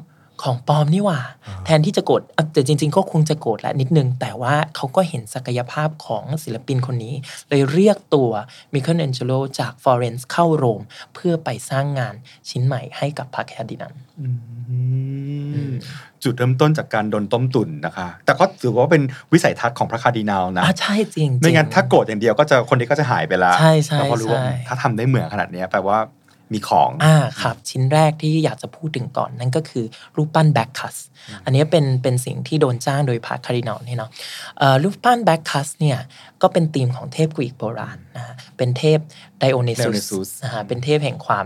[0.46, 1.20] ของปลอมนี่หว่า
[1.66, 7.16] แทนที่จะโกรธอะแต่จริง ๆ ก็คงจะโกรธแหละนิดนึง แต่ว่าเขาก็เห็นศักยภาพของศิลปินคนนี้
[7.50, 8.32] เลยเรียกตัว
[8.74, 10.82] ไมเคิลแองเจโลจากฟลอเรนซ์เข้าโรม
[11.14, 12.16] เพื่อไปสร้างงาน
[12.50, 13.94] ชิ้นใหม่ให้กับพระคาร์ดินัล
[16.24, 26.00] จุดเริ่มต้นจากการโดนต้มตุ๋นนะคะ แต่ก็ถือว่าเป็นวิสัยทัศน์ของพระคาร์ดินัลนะอะใช่จริงๆไม่งั้นถ้าโกรธอย่างเดียวก็จะคนนี้ก็จะหายไปละใช่ใช่เราก็รู้ว่าใช่ถ้าทำได้เหมือนขนาดเนี้ยแปลว่า
[26.54, 30.96] มีของอ่าครับ ชิ้นแรกที่อยากจะพูดถึงก่อนนั่นก็คือรูปปั้นแบ็คคัส
[31.46, 34.10] อันนี้เป็นเป็นสิ่งที่โดนจ้างโดยพระคาร์ดินัลเนี่ยเนาะ
[34.60, 35.98] เอ่อรูปปั้นแบ็คคัสเนี่ย
[36.42, 39.00] ก็เป็นธีมของเทพกรีกโบราณนะฮะเป็นเทพ
[39.40, 41.46] ไดโอนิซุ Dionysus สนะฮะเป็นเทพแห่งความ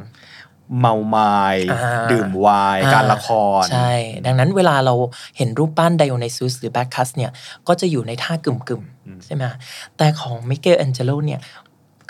[0.80, 1.38] เมามาย
[1.72, 1.80] อ่า
[2.12, 3.30] ดื่มไวน์การละค
[3.62, 3.92] ร ใช่
[4.26, 4.96] ดังนั้นเวลาเรา
[5.38, 7.32] เห็นรูปปั้นไดโอนิซุสหรือแบ็คคัสเนี่ย
[7.68, 9.58] ก็จะอยู่ในท่ากึ่มๆ ใช่ไหมฮะ
[9.98, 11.42] แต่ของไมเคิลแองเจโลเนี่ย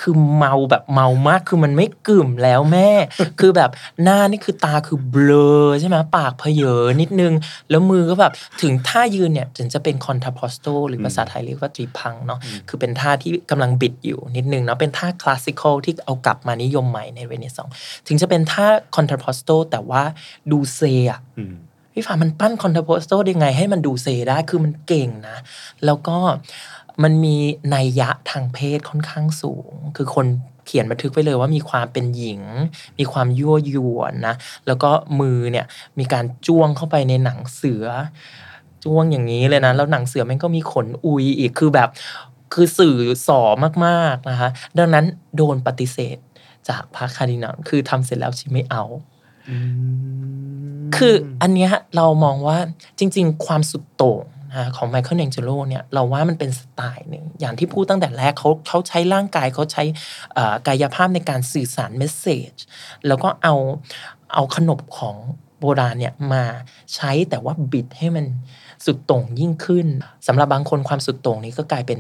[0.04, 2.90] คือเมาแบบเมามาก คือมันไม่กึ่มแล้วแม่
[3.40, 3.70] คือแบบ
[4.04, 7.34] หน้านี่คือตาคือเบลอใช่ไหมปากเผยอนิดนึง
[7.70, 12.40] แล้วมือก็แบบถึงท่ายืนเนี่ยถึงจะเป็น contrapposto หรือภาษาไทยเรียกว่าตรีภังค์เนาะ
[12.70, 17.74] คือเป็นท่าที่กำลังบิดอยู่นิดนึงเนาะเป็นท่า classical ที่เอากลับมานิยมใหม่ในเรเนซองส์
[18.08, 20.04] ถึงจะเป็นท่าคอนทราพอสโตแต่ว่า
[20.52, 21.56] ดูเซอะอืม
[21.94, 25.38] พี่ฟ้ามันปั้นคอนเท r โพสโตได้ไงให้มันดูเซได้คือมันเก่งนะ
[25.86, 26.18] แล้วก็
[27.04, 27.36] มันมี
[27.76, 30.26] นัยยะทางเพศค่อนข้างสูง คือคน
[30.66, 32.42] เขียนบันทึกไว้เลยว่ามีความเป็นหญิง
[33.00, 34.36] มีความยั่วยวนนะ
[34.68, 35.66] แล้วก็มือเนี่ย
[36.00, 37.86] มีการจ้วงเข้าไปในหนังเสือ
[38.84, 41.90] จ้วงอย่างนี้เลยนะ แล้วหนังเสือมันก็มีขนอุยอีก คือแบบ
[42.54, 43.42] คือสื่อสอ
[43.86, 46.18] มากๆนะคะ ดังนั้นโดนปฏิเสธ
[46.70, 48.84] จากพระคาร์ดินัลคือทำเสร็จแล้วชิไม่เอา
[50.96, 52.58] คืออันเนี้ยเรามองว่า
[53.00, 54.33] จริง ๆ ความสุดโต่งนะ
[54.76, 59.84] ของไมเคิลแองเจโลเนี่ยเราว่ามันเป็นสไตล์หนึ่งอย่างที่พูดตั้งแต่แรกเขาเขาใช้ร่างกายเขาใช้
[60.68, 62.54] กายภาพในการสื่อสาร message
[63.08, 63.56] แล้วก็เอา
[64.34, 65.16] เอาขนบของ
[65.60, 66.44] โบราณเนี่ยมา
[66.96, 68.26] ใช้แต่ว่าบิดให้มัน
[68.86, 69.88] สุดโต่งยิ่งขึ้น
[70.28, 72.00] สำหรับบางคนความสุดโต่งนี้ก็กลายเป็น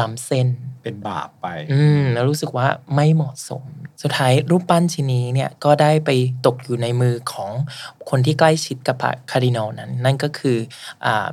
[0.00, 0.48] ล้ำเส้น
[0.82, 3.62] เป็นบาปไป อืมแล้วรู้สึกว่าไม่เหมาะสม
[4.02, 6.10] สุดท้ายรูปปั้นชิ้นนี้เนี่ยก็ได้ไป
[6.46, 7.50] ตกอยู่ในมือของ
[8.10, 10.56] คนที่ใกล้ชิดกับพระคาร์ดินัลนั้น นั่นก็คือ
[11.04, 11.30] อา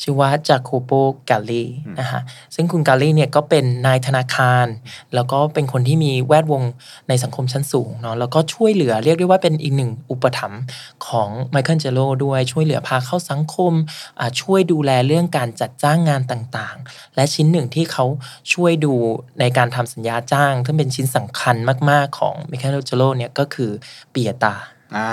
[0.00, 0.90] ชื่อว่าจาโคโป
[1.30, 1.64] กาลี
[2.00, 2.20] นะคะ
[2.54, 4.66] ซึ่งคุณกาลีเนี่ยก็เป็นนายธนาคาร
[5.14, 6.62] แล้วก็เป็นคนที่มีแวดวง
[7.08, 10.60] ในสังคมชั้นสูงเนาะแล้วก็ช่วยเหลือเรียกได้ว่าเป็นอีกหนึ่งอุปถัมภ์
[11.06, 13.72] ของไมเคิลเจโลด้วยช่วยเหลือพาเข้าสังคม
[14.18, 18.04] อ่าช่วยดูแลเรื่องการจัดจ้างงานต่างๆ และชิ้นหนึ่งที่เขา
[18.52, 18.94] ช่วยดู
[19.40, 21.56] ในการทำสัญญาจ้างซึ่งเป็นชิ้นสำคัญ
[21.90, 23.70] มากๆของไมเคิลเจโลเนี่ยก็คือ
[24.10, 24.54] เปียตา
[24.96, 25.10] อ่า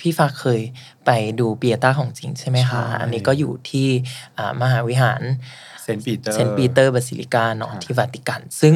[0.00, 0.60] พี่ฟ้าเคย
[1.06, 3.88] ไปดูเปียต้าของจริงใช่ไหมคะใช่อันนี้ก็อยู่ที่
[4.38, 5.22] อ่ามหาวิหาร
[5.82, 8.74] เซนต์ปีเตอร์เซนต์ปีเตอร์บาซิลิกาเนาะครับที่วาติกัน ซึ่ง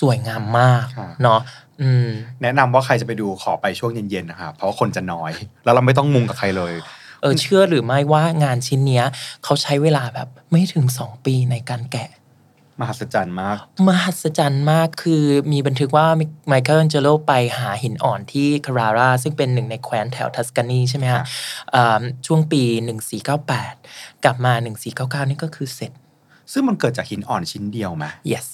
[0.00, 1.40] สวยงามมากครับเนาะ
[1.80, 2.08] อืม
[2.42, 5.32] แนะนำว่าใครจะไปดูขอไปช่วงเย็นๆนะครับเพราะว่าคนจะน้อย
[5.64, 6.74] แล้วเราไม่ต้องมุงกับใครเลย
[7.20, 9.04] เออเชื่อหรือไม่ว่างานชิ้นเนี้ย
[9.44, 12.10] เขาใช้เวลาแบบไม่ถึง2ปีในการแกะ
[12.80, 13.56] มหัศจรรย์มาก
[13.88, 16.06] มหัศจรรย์มากคือมีบันทึกว่า
[16.48, 21.24] ไมเคิลแองเจโลไปหาหินอ่อนที่คาราราซึ่งเป็นหนึ่งในแคว้นแถวทัสกานีใช่ไหมครัฮะบ
[21.74, 22.62] อ่าช่วงปี
[23.42, 24.52] 1498 กลับมา
[24.92, 25.92] 1499 นี่ก็คือเสร็จ
[26.52, 28.46] ซึ่งมันเกิดจากหินอ่อนชิ้นเดียวไหม yes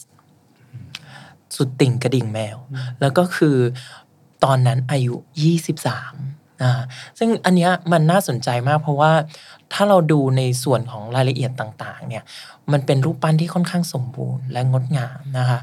[1.57, 2.57] สุดติ่งกระดิ่งแมว
[3.01, 3.57] แล้วก็คือ
[4.45, 5.15] ตอนนั้นอายุ
[5.77, 6.73] 23 นะ
[7.19, 9.13] ซึ่งอันเนี้ยมันน่าสนใจมาก เพราะว่า
[9.73, 12.25] ถ้าเราดูในส่วนของรายละเอียดต่างๆเนี่ย
[12.73, 15.59] มันเป็นรูปปั้นที่ค่อนข้างสมบูรณ์และงดงามนะคะ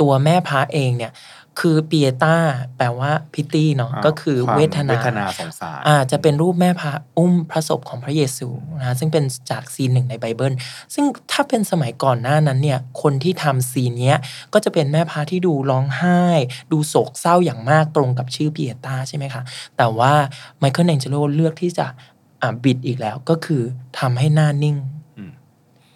[0.00, 1.12] ตัวแม่พระเองเนี่ย
[1.60, 2.36] คือเปียต้า
[2.76, 8.48] แปลว่าพิตตี้เนาะอ่าก็คือความเวทนาเวทนาสงสารอาจะเป็นรูปแม่พระอุ้มพระศพของพระเยซู
[8.80, 10.52] นะซึ่งเป็นจากซีนหนึ่งในไบเบิล
[10.94, 14.18] ซึ่งถ้าเป็นสมัยก่อนหน้านั้นเนี่ยคนที่ทำซีนเนี้ย
[14.52, 16.22] ก็จะเป็นแม่พระที่ดูร้องไห้
[16.72, 19.42] ดูโศกเศร้าอย่างมากตรงกับชื่อเปียต้าใช่ไหมคะ
[19.76, 20.12] แต่ว่า
[20.58, 21.86] ไมเคิลแองเจโลเลือกที่จะ
[22.42, 23.62] อ่าบิดอีกแล้วก็คือ
[23.98, 24.93] ทำให้หน้านิ่งอืม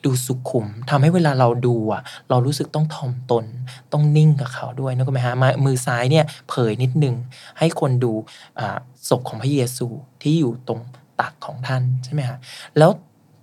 [0.09, 3.45] ดูสุขุมทำให้เวลาเราดูอะ เรารู้สึกต้องถ่อมตน
[3.93, 7.15] ต้องนิ่งกับเขาด้วยนึกออกไหมฮะมามือซ้ายเนี่ยเผยนิดนึง
[7.59, 8.13] ให้คนดู
[9.09, 9.87] ศพของพระเยซู
[10.23, 10.81] ที่อยู่ตรง
[11.21, 12.39] ตักของท่านใช่ไหมฮะ
[12.79, 12.91] แล้ว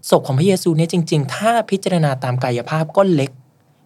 [0.10, 3.32] ศพของพระเยซูเนี่ยจริง ๆ ถ้าพิจารณาตามกายภาพก็เล็ก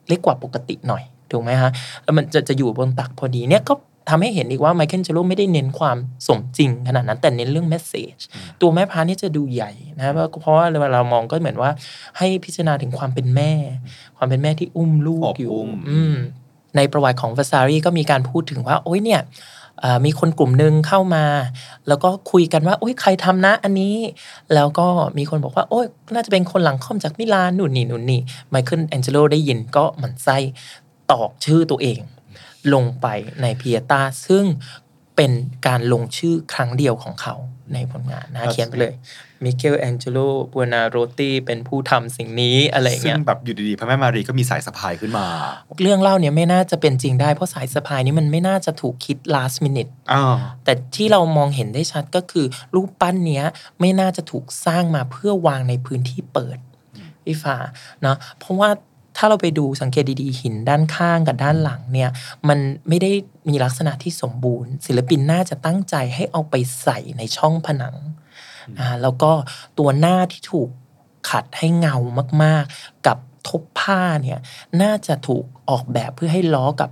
[0.08, 1.72] เล็กกว่าปกติหน่อยถูกไหมฮะ
[2.04, 3.74] แล้วมันจะจะอยู่บนตักพอดีเนี่ยก็
[4.10, 8.18] ทำให้เห็นอีกว่าไมเคิลเจโลไม่ได้เน้นความสมจริงขนาดนั้นแต่เน้นเรื่อง message
[8.62, 11.72] ตัวแม่พานี่จะดูใหญ่นะเพราะเพราะว่าเวลาเรามองก็เหมือนว่า
[12.18, 13.52] ให้พิจารณาถึงความเป็นแม่
[14.18, 16.16] ความเป็นแม่ที่อุ้มลูกอบอยู่อุ้มอืม
[16.76, 19.22] ในประวัติของวาซารีก็มีการพูดถึงว่า โอ้ยเนี่ย
[19.82, 21.26] เอ่อมีคนกลุ่มหนึ่งเข้ามา
[21.88, 23.96] แล้วก็คุยกันว่า โอ้ยใครทำนะอันนี้
[24.54, 30.38] แล้วก็มีคนบอกว่า โอ้ยน่าจะเป็นคนหลังค่อมจากมิลานนู่นนี่นู่นนี่ไมเคิลแองเจโลได้ยินก็หมั่นไส้
[31.12, 32.00] ตอกชื่อตัวเอง
[32.74, 33.08] ลงไป
[33.42, 34.46] ในเพียตาซึ่ง
[35.16, 35.32] เป็น
[35.68, 37.36] การลงชื่อครั้งเดียวของเขา
[37.74, 38.94] ในผลงานนะเขียนไปเลย
[39.44, 40.18] มิเกลแองเจโล
[40.54, 45.28] บัวนาโรตีเป็นผู้ทำสิ่งนี้อะไรอย่างซึ่เงี้งยแบบอยู่ดีๆพระแม่มารีก็มีสายสะพายขึ้นมา
[45.82, 52.46] เรื่องเล่าเนี่ยไม่น่าจะเป็นจริงได้เพราะสายสะพายนี้มันไม่น่าจะถูกคิด last minute อ้าวแต่ที่เรามองเห็นได้ชัดก็คือ
[52.76, 53.46] รูปปั้นเนี้ย
[53.80, 56.58] ไม่น่าจะถูกสร้างมาเพื่อวางในพื้นที่เปิด
[57.26, 57.58] พี่ฟ้า
[58.02, 58.70] เนาะเพราะว่า
[59.22, 62.10] ถ้าเราไปดูสังเกตดีๆหินด้านข้างกับด้านหลังเนี่ย
[62.48, 63.12] มันไม่ได้
[63.50, 67.96] มีลักษณะที่สมบูรณ์ ศิลปินน่าจะตั้งใจให้เอาไปใส่ในช่องผนัง
[68.80, 69.32] อ่าแล้วก็
[69.78, 70.70] ตัวหน้าที่ถูก
[71.30, 71.96] ขัดให้เงา
[72.44, 73.18] มากๆ กับ
[73.50, 74.40] ทบผ้าเนี่ย
[74.82, 76.90] น่าจะถูกออกแบบเพื่อให้ล้อกับ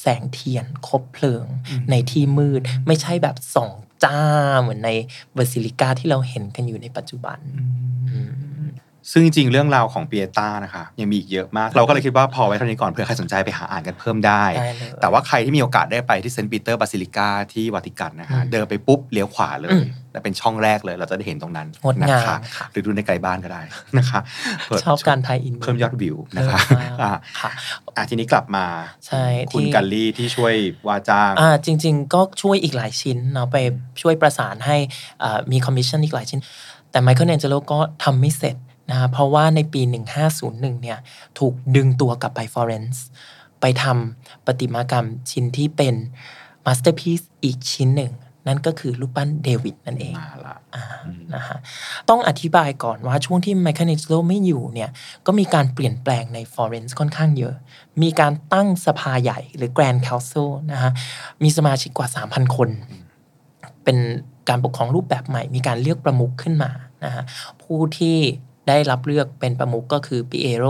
[0.00, 1.44] แสงเทียนคบเพลิง
[1.90, 3.70] ในที่มืด ไม่ใช่แบบส่อง
[4.04, 4.20] จ้า
[4.60, 4.90] เหมือนใน
[5.36, 7.38] บาซิลิกาที่เราเห็นกันอยู่ในปัจจุบัน
[8.10, 8.18] อื
[8.64, 8.68] ม
[9.12, 23.62] ซึ่งจริงๆเรื่องราวของเปียต้านะคะยังมีอีกเยอะมาก เราก็เลยคิดว่าพอไว้เท่านี้ก่อนเผื่อใครสนใจไปหาอ่านกันเพิ่มได้ได้เลยแต่ว่าใครที่มีโอกาสได้ไปที่เซนต์ปีเตอร์บาซิลิกาที่วาติกันนะคะอืมเดินไปปุ๊บเลี้ยวขวาเลย อืมและเป็นช่องแรกเลย เราจะได้เห็นตรงนั้นงดนะงามคะค่ะหรือดูในไกลบ้านก็ได้
[23.98, 24.20] นะคะ
[24.66, 27.50] เปิดชอบการไทยอินเพิ่มยอดวิวนะคะเพิ่มมากอะค่ะ
[27.96, 28.66] อะทีนี้กลับมา
[29.06, 30.54] ใช่คุณที่กัลลี่ที่ช่วย
[30.86, 33.56] ว่าจ้างอ่าจริง ๆ ก็ช่วยอีกหลายชิ้นเนาะไป
[34.02, 34.76] ช่วยประสานให้
[35.22, 36.40] อ่ามีคอมมิชชั่นอีกหลายชิ้น
[36.90, 38.56] แต่ไมเคิลแอนเจโลก็ทำไม่เสร็จ
[38.90, 39.80] นะคะเพราะว่าในปี
[40.30, 40.98] 1501 เนี่ย
[41.38, 43.04] ถูกดึงตัวกลับไปฟลอเรนซ์
[43.60, 45.94] ไปทำประติมากรรมชิ้นที่เป็น
[46.64, 48.12] มาสเตอร์พี e อีกชิ้นหนึ่ง
[48.46, 51.58] นั่นก็คือรูปปั้นเดวิดนั่นเองมาละอ่าอืมนะฮะ
[52.08, 54.90] ต้องอธิบายก่อนว่าช่วงที่ไมเคิลแองเจโลไม่อยู่เนี่ย
[55.26, 57.54] ก็มีการเปลี่ยนแปลงในฟลอเรนซ์ค่อนข้างเยอะ
[58.02, 60.92] มีการตั้งสภาใหญ่หรือ Grand Council นะฮะ
[61.42, 62.68] มีสมาชิกกว่า 3,000 คน
[63.84, 63.98] เป็น
[64.48, 66.70] การปกครองรูปแบบใหม่ มีการเลือกประมุขขึ้นมา
[67.04, 67.24] นะฮะ
[67.62, 68.18] ผู้ที่
[68.68, 70.66] ได้รับเลือกเป็นประมุขก็คือปิเอโร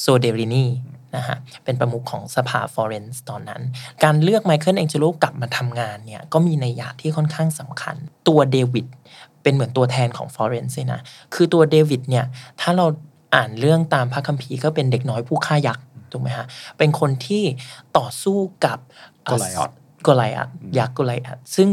[0.00, 0.66] โซเดรินี
[1.16, 3.62] นะฮะเป็นประมุขของสภาฟลอเรนซ์ตอนนั้น
[4.04, 7.96] การเลือกไมเคิลแองเจโลกลับมาทำงานเนี่ยก็มีนัยยะที่ค่อนข้างสำคัญ
[8.28, 8.86] ตัวเดวิด
[9.42, 11.00] เป็นเหมือนตัวแทนของฟลอเรนซ์เลยนะ
[11.34, 12.26] คือตัวเดวิดเนี่ย
[12.60, 12.86] ถ้าเรา
[13.34, 16.46] อ่านเรื่องตามพระคัมภีร์ก็เป็นเด็กน้อยผู้ฆ่ายักษ์ถูกไหมฮะ
[16.78, 17.42] เป็นคนที่
[17.98, 18.78] ต่อสู้กับ
[19.24, 19.70] โกไลออธ
[20.02, 21.68] โกไลอัตยักษ์โกไลอัตซึ่ง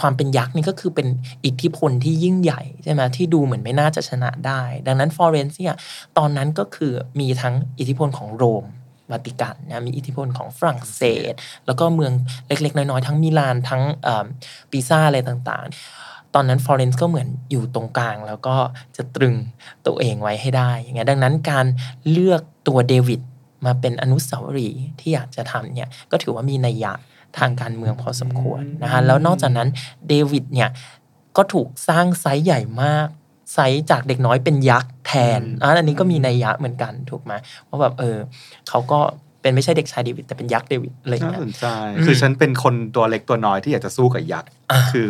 [0.00, 1.08] ความเป็นยักษ์นี่ก็คือเป็น
[1.44, 5.76] อิทธิพลที่ยิ่งใหญ่ใช่ไหมที่ดูเหมือนไม่น่าจะชนะได้ ดังนั้นฟลอเรนซ์เนี่ย
[6.18, 8.64] ตอนนั้นก็คือมีทั้งอิทธิพลของโรม
[9.10, 11.32] วาติกันนะมีอิทธิพลของฝรั่งเศส
[11.66, 12.12] แล้วก็เมือง
[12.48, 14.26] เล็กๆ น้อยๆ ทั้งมิลานทั้งเอ่อ
[14.70, 18.56] ปิซ่าอะไรต่างๆ ตอนนั้นฟลอเรนซ์ก็เหมือนอยู่ตรงกลาง แล้วก็
[18.96, 19.34] จะตรึง
[19.86, 21.66] ตัวเองไว้ให้ได้อย่างเงี้ยดังนั้นการ
[22.10, 23.20] เลือกตัวเดวิด
[23.66, 26.92] มาเป็นอนุสาวรีย์ที่อยากจะทำเนี่ยก็ถือว่ามีนัยยะ
[27.38, 29.68] ทางการเมืองพอสมควรนะฮะแล้วนอกจากนั้น
[30.08, 30.70] เดวิดเนี่ย
[31.36, 33.06] ก็ถูกสร้างไซส์ใหญ่มาก
[33.54, 37.32] ไซส์จากเด็กน้อยเป็นยักษ์แทนอืมอะอันนี้ก็มีนัยยะเหมือนกันถูกไหม
[37.68, 38.18] ว่าแบบเออ
[38.68, 39.00] เขาก็
[39.40, 41.66] เป็นไม่ใช่เด็กชายเดวิดแต่เป็นยักษ์เดวิดอะไรอย่างเงี้ยน่าสนใจ
[41.96, 45.08] อืมคือฉันเป็นคนตัวเล็กตัวน้อยที่อยากจะสู้กับยักษ์อ่าคือ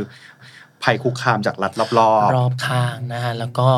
[0.83, 1.91] ภัยคุกคามจากรัฐรอบ
[2.37, 3.69] รอบข้างนะฮะแล้วก็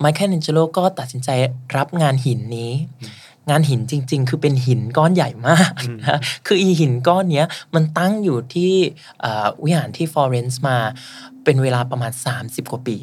[0.00, 1.28] ไมเคิลแอนเจโลก็ตัดสินใจ
[1.76, 2.72] รับงานหินนี้
[3.50, 8.72] งานหินจริง ๆ คือเป็นหินก้อนใหญ่มากนะฮะคืออีหินก้อนเนี้ยมันตั้งอยู่ที่
[9.20, 10.76] เอ่อวิหารที่ฟลอเรนซ์มา
[11.44, 12.98] เป็นเวลาประมาณ 30 กว่าปี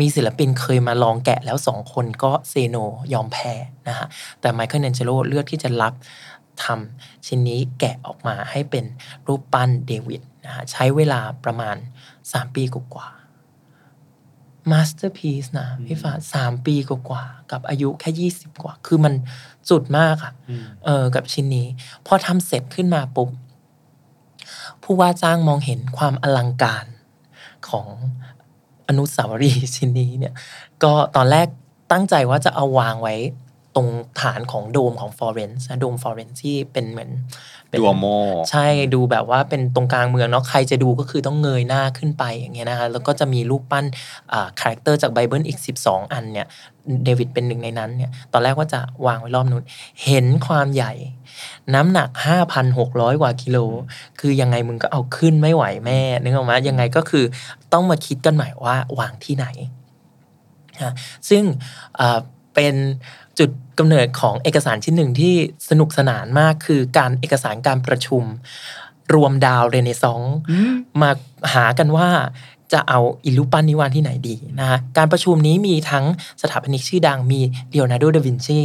[0.00, 2.76] มีศิลปินเคยมาลองแกะแล้วสองคนก็ say no
[3.12, 3.52] ยอมแพ้
[3.88, 4.06] นะฮะ
[4.40, 5.94] แต่ไมเคิลแอนเจโลเลือกที่จะรับ
[6.64, 8.84] ทำชิ้นนี้แกะออกมาให้เป็น
[9.26, 11.76] รูปปั้นเดวิดนะฮะใช้เวลาประมาณ
[12.16, 13.08] 3 ปีกว่า
[14.70, 19.14] masterpiece นะพี่ฟ้าสามปีกว่าๆกับอายุแค่20กว่า คือมัน
[19.68, 21.66] สุดมากอะอืมเออ กับชิ้นนี้
[22.06, 23.28] พอทำเสร็จขึ้นมาปุ๊บ
[24.82, 26.86] ผู้ว่าจ้างมองเห็นความอลังการ
[27.68, 27.86] ของ
[28.88, 30.34] อนุสาวรีย์ชิ้นนี้เนี่ย
[30.82, 31.48] ก็ตอนแรก
[31.92, 33.14] ตั้งใจว่าจะเอาวางไว้
[33.74, 33.88] ตรง
[34.20, 37.10] ฐานของโดมของฟลอเรนซ์นะโดมฟลอเรนซ์ที่เป็นเหมือน
[37.59, 38.06] เป็น Duomo
[38.50, 43.84] ใช่ดูแบบว่าเป็นตรงกลางเมืองเนาะใครจะดูก็คือต้องเงยหน้าขึ้นไปอย่างเงี้ยนะคะแล้วก็จะมีรูปปั้น
[44.32, 46.46] อ่า character จากไบเบิลอีก 12 อันเนี่ย
[47.04, 49.64] เดวิดเป็นหนึ่งในนั้นเนี่ยตอนแรกว่าจะวางไว้รอบนู้น
[50.04, 50.92] เห็นความใหญ่
[51.74, 52.08] น้ำหนัก
[52.66, 53.58] 5,600 กว่ากิโล
[54.20, 57.24] คือยังไงมึงก็เอาขึ้นไม่ไหวแม่นึกออกไหมยังไงก็คือ
[57.72, 59.46] ต้องมาคิดกันใหม่ว่าวางที่ไหน
[60.82, 60.94] นะ
[61.28, 61.42] ซึ่ง
[62.00, 62.18] อ่า
[62.54, 62.74] เป็น
[63.38, 65.34] จุดกำเนิดของเอกสารชิ้นหนึ่งที่
[65.68, 68.22] สนุกสนานมากคือการเอกสารการประชุม
[69.14, 70.36] รวมดาวเรเนซองส์
[71.00, 71.10] มา
[71.52, 72.08] หากันว่า
[72.72, 76.04] จะเอาอีรูปปั้นนี้วางที่ไหนดีนะฮะการประชุมนี้มีทั้ง
[76.42, 77.40] สถาปนิกชื่อดังมี
[77.70, 78.62] เลโอนาร์โดดาวินชี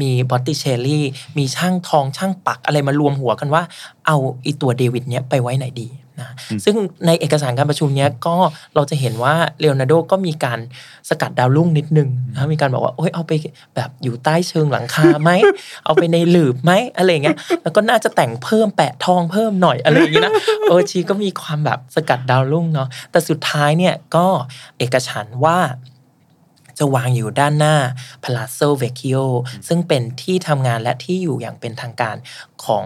[0.00, 1.04] มีบอตติเชลลี่
[1.38, 3.62] มีช่างทองช่างปักอะไรมารวมหัวกันว่า
[4.06, 5.88] เอาอีตัวเดวิดเนี้ยไปไว้ไหนดี
[6.20, 6.30] นะ
[6.64, 6.76] ซึ่ง
[7.06, 8.36] ในเอกสารการประชุมเนี้ยก็
[8.74, 10.58] เราจะเห็นว่าเลโอนาร์โดก็มีการ
[11.08, 13.32] สกัดดาวรุ่งนิดนึงนะมีการบอกว่าโอ้ยเอาไป
[13.76, 15.30] แบบอยู่ใต้เชิงหลังคาไหม
[15.84, 20.34] เอาไปในหลืบไหมอะไรอย่างเงี้ยแล้วก็น่าจะแต่งเพิ่มแปะทองเพิ่มหน่อยอะไรอย่างเงี้ยนะ
[20.68, 24.26] โอชีก็มีความแบบสกัดดาวรุ่งเนาะแต่สุดท้ายเนี่ยก็
[24.78, 25.58] เอกฉันท์ว่า
[26.80, 27.76] จะวางอยู่ด้านหน้า
[28.22, 29.26] Palazzo Vecchio
[29.68, 32.16] ซึ่งเป็นที่ทำงานและที่อยู่อย่างเป็นทางการ
[32.64, 32.84] ของ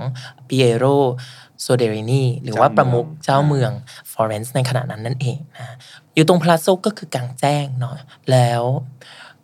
[1.60, 3.72] Piero Soderini หรือว่าประมุขเจ้าเมือง
[4.10, 5.76] ฟลอเรนซ์ในขณะนั้นนั่นเองนะ
[6.14, 7.96] อยู่ตรง Palazzo ก็คือกลางแจ้งเนาะ
[8.30, 8.62] แล้ว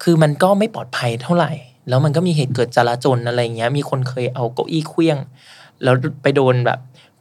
[0.02, 1.52] คือมันก็ไม่ปลอดภัยเท่าไหร่
[1.88, 5.18] แล้วมันก็มีเหตุเกิดจลาจลอะไรเงี้ยมีคนเคยเอาเก้าอี้เคลี้ยง
[5.82, 6.78] แล้วไปโดนแบบ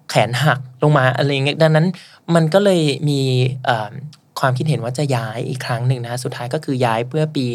[0.10, 1.88] แขนหักลงมาอะไรเงี้ยดังนั้น
[2.36, 3.22] มันก็เลยมี
[3.66, 3.92] เอ่อ
[4.40, 7.46] ความคิดเห็นว่าจะย้ายอีกครั้งหนึ่งนะสุดท้ายก็คือย้ายเพื่อปี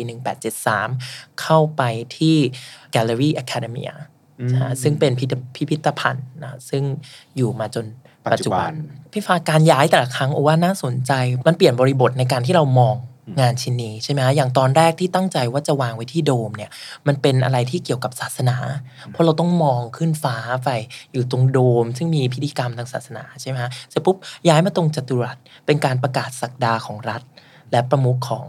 [0.65, 1.83] 1873 เข้าไป
[2.17, 2.37] ที่
[2.95, 4.20] Gallery Academia อืม
[4.53, 6.83] นะฮะซึ่งเป็นพิพิธพิพิธภัณฑ์นะซึ่ง
[7.37, 7.85] อยู่มาจน
[8.25, 8.75] ปัปัจจจุจุบับันน
[9.13, 11.13] พี่ฟ้าการย้ายแต่ละครั้งโอว่าน่าสนใจ
[11.47, 12.97] มันเปลี่ยนบริบทในการที่เรามอง
[13.41, 16.71] งานชิ้นนี้ใช่ไหมฮะอย่างตอนแรกที่ตั้งใจว่าจะวางไว้ที่โดมเนี่ย
[17.07, 18.57] มันเป็นอะไรที่เกี่ยวกับศาสนา
[19.11, 20.71] เพราะเราต้องมองขึ้นฟ้าไป
[21.13, 24.17] อยู่ตรงโดม ซึ่งมีพิธีกรรมทางศาสนาใช่ไหมฮะเสร็จปุ๊บ
[24.49, 27.23] ย้ายมาตรงจัตุรัสเป็นการประกาศศักดาของรัฐ
[27.71, 28.47] และประมุขของ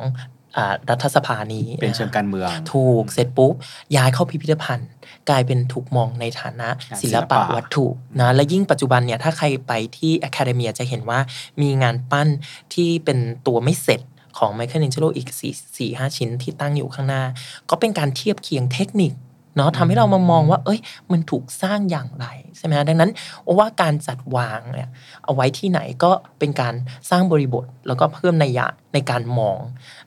[0.58, 3.54] อ่ารัฐสภานี้เป็นเชิงการเมือง ถูกเสร็จปุ๊บ
[3.96, 4.90] ย้ายเข้าพิพิธภัณฑ์
[5.30, 7.86] กลายเป็นถูกมองในฐานะงานศิศิลลปะปะวัตถุ
[8.20, 11.20] นะและยิ่งปัจจุบันเนี่ยถ้าใครไปที่ Academia จะเห็นว่า
[11.62, 12.28] มีงานปั้น
[12.74, 14.02] ที่เป็นตัวไม่เสร็จ
[14.38, 17.24] ของไมเคิล a อนเจโลอีก4 4 5ชิ้นที่ตั้งอยู่ข้างหน้า
[17.70, 19.14] ก็เป็นการเทียบเคียงเทคนิค
[19.56, 20.80] เนาะทำให้เรามามองว่า เอ้ย
[21.12, 22.26] มันถูกสร้างอย่างไร
[22.58, 23.12] ใช่ไหมฮะดังนั้น
[23.58, 24.90] ว่าการจัดวางเนี่ย
[25.24, 26.74] เอาไว้ที่ไหนก็เป็นการ
[27.10, 29.58] สร้างบริบท แล้วก็เพิ่มนัยยะในการมอง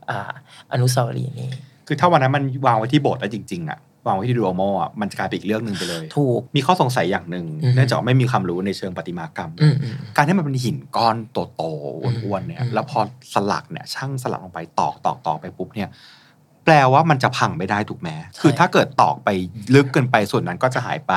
[0.08, 0.30] อา
[0.72, 1.50] อนุสาวรีย์นี้
[1.86, 11.16] คือถ้าวันนั้นมันวางไว้ที่โบสถ์แล้วจริง ๆอะ วางไว้ที่ดูโอโมอะมันจะกลายเป็นอีกเรื่องหนึ่งไปเลย ถูก มีข้อสงสัยอย่างหนึ่งอือฮึเนื่องจากว่าไม่มีความรู้ในเชิงประติมากรรมอืมอืมการที่มันเป็นหินก้อน
[11.56, 13.00] โตๆอ้วนๆเนี่ยอืมแล้วพอ
[13.34, 15.90] สลักเนี่ยช่างสลักลงไปตอกตอกตอกไปปุ๊บเนี่ย
[16.64, 18.08] แปลว่ามันจะพังไม่ได้ถูกไหม
[18.40, 19.28] คือถ้าเกิดตอกไป
[19.74, 21.12] ลึกเกินไปส่วนนั้นก็จะหายไป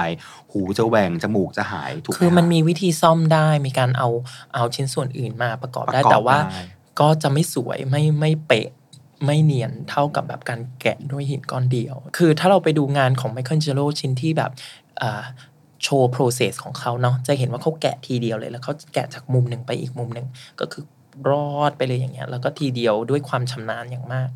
[0.52, 4.10] หูจะแหว่งจมูกจะหายถูกไหมคือมันฮะมีวิธีซ่อมได้มีการเอา
[4.54, 6.62] เอาชิ้นส่วนอื่นมาประกอบได้ประกอบแต่ว่าได้
[7.00, 8.68] ก็จะไม่สวยไม่ไม่เป๊ะ
[9.26, 14.52] ไม่เนียนเท่ากับแบบการแกะด้วยหินก้อนเดียว คือถ้าเราไปดูงานของไมเคิลเจโ o ชิ้นที่แบบ
[15.02, 15.24] อ่า
[15.84, 20.28] โชว์ process ของเขาเนาะจะเห็นว่าเขาแกะทีเดียวเลย แล้วเขาแกะจากมุมหนึ่งไปอีกมุมหนึ่ง
[20.60, 20.84] ก็คือ
[21.30, 24.30] รอดไปเลยอย่างเงี้ย แล้วก็ทีเดียวด้วยความชำนาญอย่างมาก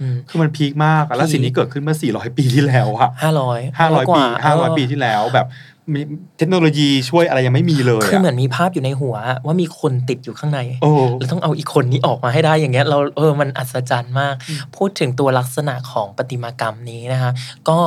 [0.00, 5.46] อืมคือมันพีคมากอะแล้วพีคสิ่งนี้เกิดขึ้นเมื่อ 400 ปีที่แล้วอะห้าร้อย500 ปี 500 ปีที่แล้วแบบ
[5.92, 6.00] มี
[6.38, 17.30] เทคโนโลยีช่วยอะไรยังไม่มีเลยคือเหมือะอนมีภาพอยู่ในหัว ว่ามีคนติดอยู่ข้างในโอ้เราต้องเอาอีกคนนี้ออกมาให้ได้อย่างเงี้ยเราเออมันอัศจรรย์มากอืมพูดถึงตัวลักษณะของประติมากรรมนี้นะคะ
[17.68, 17.78] ก็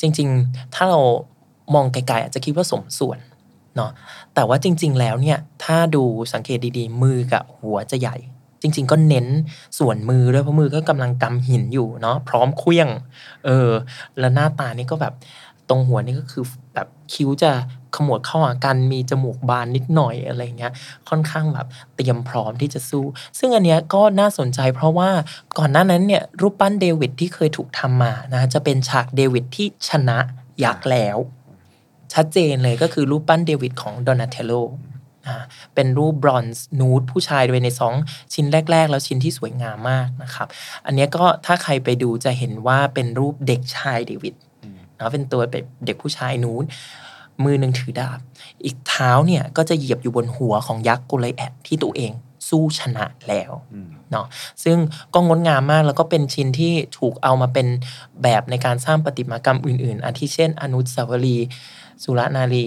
[0.00, 1.00] จริง ๆ ถ้าเรา
[1.74, 3.18] มองไกลๆอาจจะคิดว่าสมส่วน
[3.76, 3.90] เนาะ
[4.34, 8.16] แต่ว่าจริง ๆ แล้วเนี่ยถ้าดูสังเกตดีๆ มือกับหัวจะใหญ่
[8.62, 9.26] จริง ๆ ก็เน้น
[9.78, 12.88] ส่วนมือด้วยเพราะมือก็กำลังกำหินอยู่เนาะพร้อมเคลี้ยง
[13.46, 13.70] เออ
[14.18, 15.14] แล้วหน้าตานี่ก็แบบ
[15.68, 17.52] ตรงหัวนี่ก็คือแบบคิ้วจะ
[17.96, 20.72] ขมวดเข้าหากันมีจมูกบานนิดหน่อยอะไรเงี้ย
[21.08, 23.04] ค่อนข้างแบบเตรียมพร้อมที่จะสู้
[23.38, 25.10] ซึ่งอันเนี้ยก็น่าสนใจเพราะว่า
[25.58, 30.18] ก่อนหน้านั้นเนี่ยรูปปั้นเดวิดที่เคยถูกทำมานะจะเป็นฉากเดวิดที่ชนะ
[30.64, 31.18] ยักษ์แล้ว
[32.14, 34.52] ชัดเจนเลยก็คือรูปปั้นเดวิดของโดนาเทโล
[35.74, 37.94] เป็นรูป bronze nude ผู้ชายโดยในสอง
[38.34, 40.48] ชิ้นแรก ๆ แล้วชิ้นที่สวยงามมากนะครับ
[40.86, 44.34] อันนี้ก็ถ้าใครไปดูจะเห็นว่าเป็นรูปเด็กชายเดวิด
[45.00, 46.64] เนาะเป็นตัวเป็นเด็กผู้ชายนู้น
[47.44, 48.18] มือหนึ่งถือดาบ
[48.64, 52.12] อีกเท้าเนี่ยก็จะเหยียบอยู่บนหัวของยักษ์โกลิแอดที่ตัวเอง
[52.48, 54.26] สู้ชนะแล้วอืมเนาะ
[54.64, 54.76] ซึ่ง
[55.14, 57.66] ก็งดงามมากแล้วก็เป็นชิ้นที่ถูกเอามาเป็น
[58.22, 61.48] แบบในการสร้างประติมากรรมอื่น ๆอาทิเช่น อนุสาวรีย์
[62.02, 62.66] สุรนารี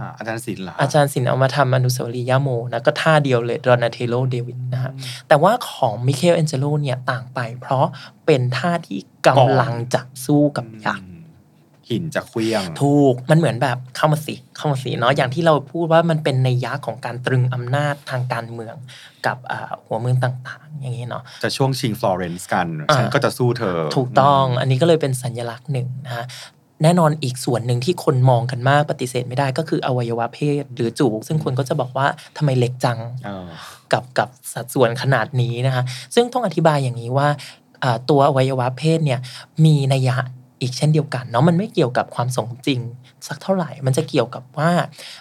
[0.00, 4.92] อ่าอาจารย์ศิลป์เหรออาจารย์ศิลป์เอามาทำอนุสาวรีย์ยาโมนะก็ท่าเดียวเลยดอนาเทโลเดวิดนะฮะ
[5.28, 7.86] แต่ว่าของมิเคลแอนเจโลเนี่ยต่างไป เพราะ
[8.26, 11.14] เป็นท่าที่กำลังจะสู้กับยักษ์อืม
[11.90, 18.76] หินจะเขวี้ยง ถูกมันเหมือนแบบเข้ามาสิเข้ามาสิเนาะอย่างที่เราพูดว่ามันเป็นนัยยะของการตรึงอำนาจทางการเมือง
[19.26, 26.24] กับอ่าหัวเมืองต่างๆ อย่างนี้เนาะจะช่วงชิงฟลอเรนซ์กันอ่าฉันก็จะสู้เธอ ถูกต้องอันนี้ก็เลยเป็นสัญลักษณ์หนึ่งนะฮะ
[26.84, 33.48] แน่นอนอีกส่วนหนึ่งที่คนมองกันมากปฏิเสธไม่ได้ก็คืออวัยวะเพศ หรือจู๋ซึ่งคนก็จะบอกว่าทำไมเล็กจังเออ
[33.92, 35.82] กับกับสัดส่วนขนาดนี้นะคะ
[36.14, 37.28] ซึ่งต้องอธิบายอย่างนี้ว่า
[37.82, 39.20] อ่าตัวอวัยวะเพศเนี่ย
[39.64, 40.16] มีนัยยะ
[40.60, 42.80] อีกเช่นเดียวกันเนาะมันไม่เกี่ยวกับความสมจริง
[43.26, 44.70] สักเท่าไหร่ มันจะเกี่ยวกับว่า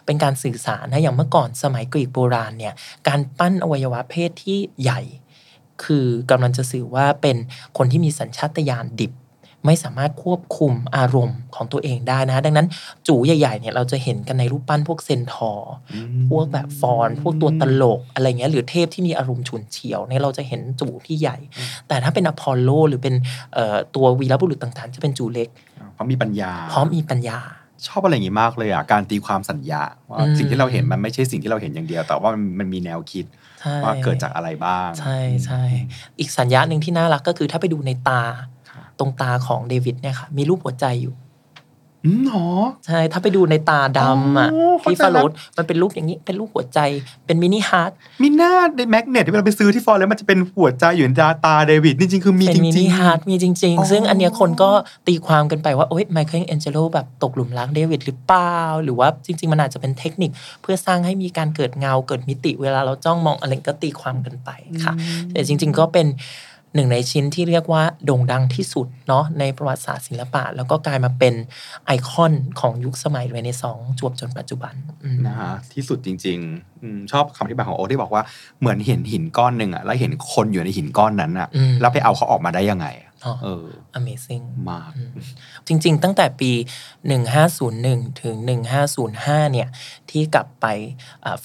[0.06, 2.73] เป็นการสื่อสารนะอย่างเมื่อก่อนสมัยกรีกโบราณเนี่ย
[3.08, 5.02] การปั้นอวัยวะเพศที่ใหญ่
[5.84, 7.38] คือกำลังจะสื่อว่าเป็น
[7.78, 9.12] คนที่มีสัญชาตญาณดิบ
[9.65, 12.67] ไม่สามารถควบคุมอารมณ์ของตัวเองได้นะ ดังนั้น
[13.08, 21.38] จูใหญ่ๆเนี่ยเราจะเห็นกันในรูปปั้นพวกเซนทอร์อืมพวกแบบฟอน พวกตัวตลกอะไรเงี้ยหรือเทพที่มีอารมณ์ฉุนเฉียวเนี่ยเราจะเห็นจูที่ใหญ่
[21.88, 23.15] แต่ถ้าเป็นอพอลโลหรือเป็น
[23.54, 25.49] เอ่อตัววีรบุรุษต่างๆ จะเป็นจูเล็ก
[25.93, 27.39] เพราะมีปัญญาพร้อมมีปัญญา
[27.88, 33.26] ชอบอะไรอย่างงี้มากเลยอะการตีความสัญญาว่าอืมสิ่งที่เราเห็นมันไม่ใช่สิ่งที่เราเห็นอย่างเดียว แต่ว่ามันมันมีแนวคิด
[33.62, 35.62] ใช่ว่าเกิดจากอะไรบ้าง ใช่ใช่
[36.19, 38.49] อีกสัญญาหนึ่งที่น่ารักก็คือถ้าไปดูในตาครับ
[38.99, 41.15] ตรงตาของเดวิดเนี่ยค่ะ มีรูปหัวใจอยู่
[42.06, 42.49] อืมหรอ
[42.86, 45.25] ใช่ถ้าไปดูในตาดำอะอ๋อเข้าใจที่ฟาโรแล้ว
[45.56, 46.79] สมันเป็นรูปอย่างนี้ เป็นรูปหัวใจ
[47.25, 54.69] เป็นมินิฮาร์ดมีหน้าในแมกเนตที่เราไปซื้อที่ฟอร์แล้วมันจะเป็นหัวใจอยู่ในตาตาเดวิดจริงๆคือมีเป็จนมิรินิงฮาร์ดมีจริงอ๋อๆซึ่งอันเนี้ยคนก็
[55.08, 60.31] ตีความกันไปว่าโอ๊ยไมเคิลแองเจโลแบบตกหลุมรักเดวิดหรือเปล่า หรือว่าจริง ๆ มันอาจจะเป็นเทคนิค
[60.62, 64.50] เพื่อสร้างให้มีการเกิดเงาเกิดมิติ เวลาเราจ้องมองอะไรก็ตีความกันไป
[64.83, 64.94] ค่ะ
[65.31, 66.08] แต่จริง ๆ ก็เป็น
[66.76, 71.34] หนึ่งในชิ้นที่เรียกว่าโด่งดังที่สุดเนาะในประวัติศาสตร์ศิลปะ แล้วก็กลายมาเป็น
[71.86, 78.24] ไอคอนของยุคสมัยเรเนซองส์จวบจนปัจจุบันอืมนะฮะที่สุดจริงๆอมชอบคำอธิบายของโอ๊ตที่บอกว่า
[78.60, 83.12] เหมือนเห็นหินก้อนหนึ่งอะแล้วเห็นคนอยู่ในหินก้อนนั้นอะอืมแล้วไปเอาเขาออกมาได้ยังไงอะอ๋อ
[83.44, 83.65] เออ
[84.00, 85.12] amazing มากอืม
[85.67, 86.52] จริง ๆ ตั้งแต่ปี
[87.42, 88.36] 1501 ถึง
[88.94, 89.67] 1505 เนี่ย
[90.10, 90.65] ที่กลับไป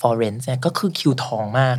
[0.00, 1.76] ฟอเรนซ์เนี่ยก็คือคิวทองมาก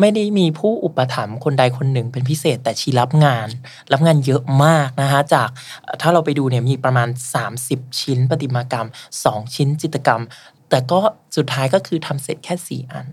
[0.00, 3.48] ไม่ได้มีผู้อุปถัมภ์คนใดคนหนึ่งเป็นพิเศษแต่ชีรับงาน
[3.92, 5.48] รับงานเยอะมากนะคะจาก
[5.82, 7.08] เอ่อถ้าเราไปดูเนี่ยมีประมาณ
[7.54, 8.88] 30 ชิ้นประติมากรรม
[9.22, 10.22] 2 ชิ้นจิตรกรรม
[10.70, 11.00] แต่ก็
[11.36, 13.06] สุดท้ายก็คือทำเสร็จแค่ 4 อัน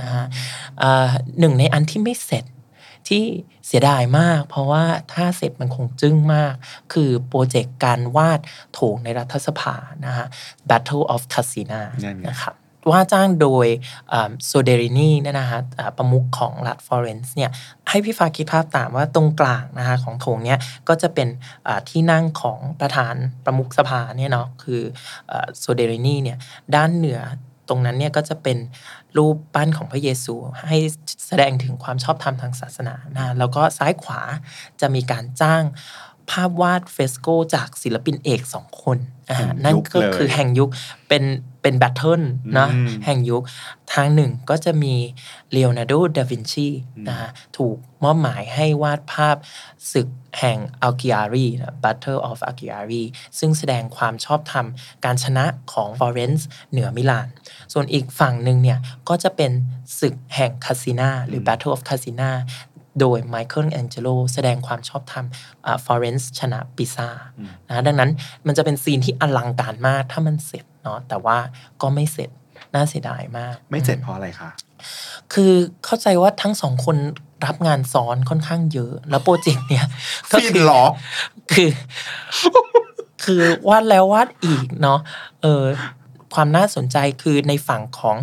[0.00, 0.24] นะฮะ
[0.82, 1.08] อ่า
[1.38, 2.44] หนึ่งในอันที่ไม่เสร็จ
[3.08, 3.24] ที่
[3.66, 6.54] เสียดายมาก เพราะว่าถ้าเสร็จมันคงจึ้งมาก
[6.92, 8.40] คือ project การวาด
[8.72, 9.74] โถงในรัฐสภา
[10.06, 10.26] นะฮะ
[10.68, 12.54] Battle of Cascina นั่นไงนะครับ
[12.90, 13.66] ว่าจ้างโดย
[14.46, 17.50] โซเดรินีเนี่ยนะฮะอ่าประมุขของรัฐฟลอเรนซ์เนี่ย
[17.88, 21.28] ให้พี่ฟ้าคิดภาพตามว่าตรงกลางนะคะของโถงเนี้ยก็จะเป็น
[21.66, 24.80] อ่าที่นั่งของประธานประมุขสภาเนี่ยเนาะคือ
[25.58, 26.38] โซเดรินีเนี่ย
[26.74, 27.20] ด้านเหนือ
[27.68, 28.58] ตรงนั้นเนี่ยก็จะเป็น
[29.16, 30.34] รูปปั้นของพระเยซู
[30.68, 30.78] ให้
[31.26, 34.20] แสดงถึงความชอบธรรมทางศาสนานะแล้วก็ซ้ายขวา
[34.80, 35.64] จะมีการจ้าง
[36.30, 38.98] ภาพวาด fresco จากศิลปินเอกสองคน
[39.30, 40.68] อ่าแห่งนั่นยุคก็เลยคือแห่งยุค
[41.08, 41.24] เป็น
[41.62, 42.22] เป็น battle
[42.58, 43.42] นะอืมแห่งยุค
[43.92, 44.94] ทางหนึ่งก็จะมี
[45.52, 46.68] เลโอนาร์โด ดาวินชี
[47.08, 49.36] นะฮะถูกมอบหมายให้วาดภาพ
[49.92, 50.08] ศึก
[50.38, 51.46] แห่งอังกิอารี
[51.82, 53.04] Battle of a l g i a r i
[53.38, 54.66] ซึ่งแสดงความชอบธรรม
[55.04, 57.28] การชนะของฟลอเรนซ์เหนือมิลาน
[57.72, 59.52] ส่วนอีกฝั่งหนึ่งเนี่ยก็จะเป็น
[60.00, 62.30] ศึกแห่งคาสินาหรือ Battle of Cascina
[63.00, 65.26] โดยไมเคิลแองเจโลแสดงความชอบธรรม
[65.84, 67.08] ฟลอเรนซ์ชนะปิซา
[67.68, 68.10] นะดังนั้น
[68.46, 71.36] มันจะเป็น scene ที่อลังการมากถ้ามันเสร็จเนาะแต่ว่า
[71.82, 72.30] ก็ไม่เสร็จ
[72.74, 74.50] น่าเสียดายมาก ไม่เสร็จเพราะอะไรคะ
[75.32, 75.52] คือ
[75.84, 76.96] เข้าใจว่าทั้งสองคน
[77.46, 79.86] รับงานซ้อนค่อนข้างเยอะ แล้ว project เนี้ย
[80.30, 80.84] ก็ฟินคือเหรอ
[81.52, 81.70] คือ
[83.24, 84.98] คือวาดแล้ววาดอีกเนาะ
[85.42, 85.64] เออ
[86.34, 88.16] ความน่าสนใจคือในฝั่งของ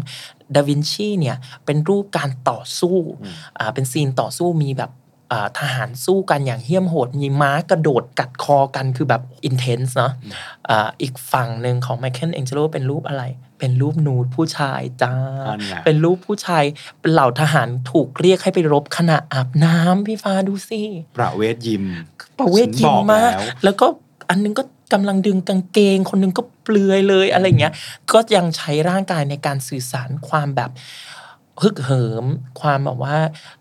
[0.55, 2.97] ดาวินชีเนี่ยเป็นรูปการต่อสู้
[3.59, 4.91] อ่าเป็น scene ต่อสู้มีแบบ
[5.31, 10.11] อ่าทหารสู้กันอย่างเหี้ยมโหด มีม้ากระโดดกัดคอกันคือแบบ intense เนาะ
[10.69, 13.23] อ่าอีกฝั่งหนึ่งของไมเคิลแองเจโลเป็นรูปอะไร
[13.59, 15.13] เป็นรูปนูดผู้ชายจ้า
[15.47, 16.63] นั่นไงเป็นรูปผู้ชาย
[16.99, 20.81] เป็นเหล่าทหารถูกเรียกให้ไปรบขณะอาบน้ำพี่ฟ้าดูสิ
[21.17, 21.83] private gym
[22.39, 23.87] private gym ฉัมนบอกมากแล้วแล้วก็
[24.29, 27.73] อันนึงก็ กำลังดึงกางเกง คนนึงก็เปลือยเลยอะไรเงี้ย
[28.11, 30.71] ก็ยังใช้ร่างกายในการสื่อสารความแบบ
[31.63, 32.25] ฮึกเหิม
[32.61, 33.17] ความแบบว่า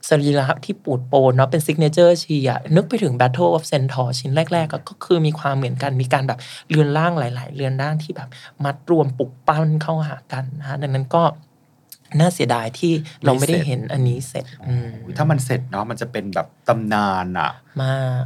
[0.09, 6.39] สรีระที่ปูดโปนเนาะเป็น signature she อะนึกไปถึง Battle of Centaur ชิ้นแรก ๆ ก็ก็คือมีความเหมือนกันมีการแบบ
[6.71, 8.29] เรือนร่างหลาย ๆ เรือนร่างที่แบบ
[8.65, 11.23] มัดรวมปลุกปั้นเข้าหากันนะฮะดังนั้นก็
[12.21, 12.93] น่าเสียดายที่
[13.25, 17.51] เราไม่ได้เห็นอันนี้เสร็จอืมถ้ามันเสร็จเนาะมันจะเป็นแบบตำนานอะ
[17.83, 18.25] มาก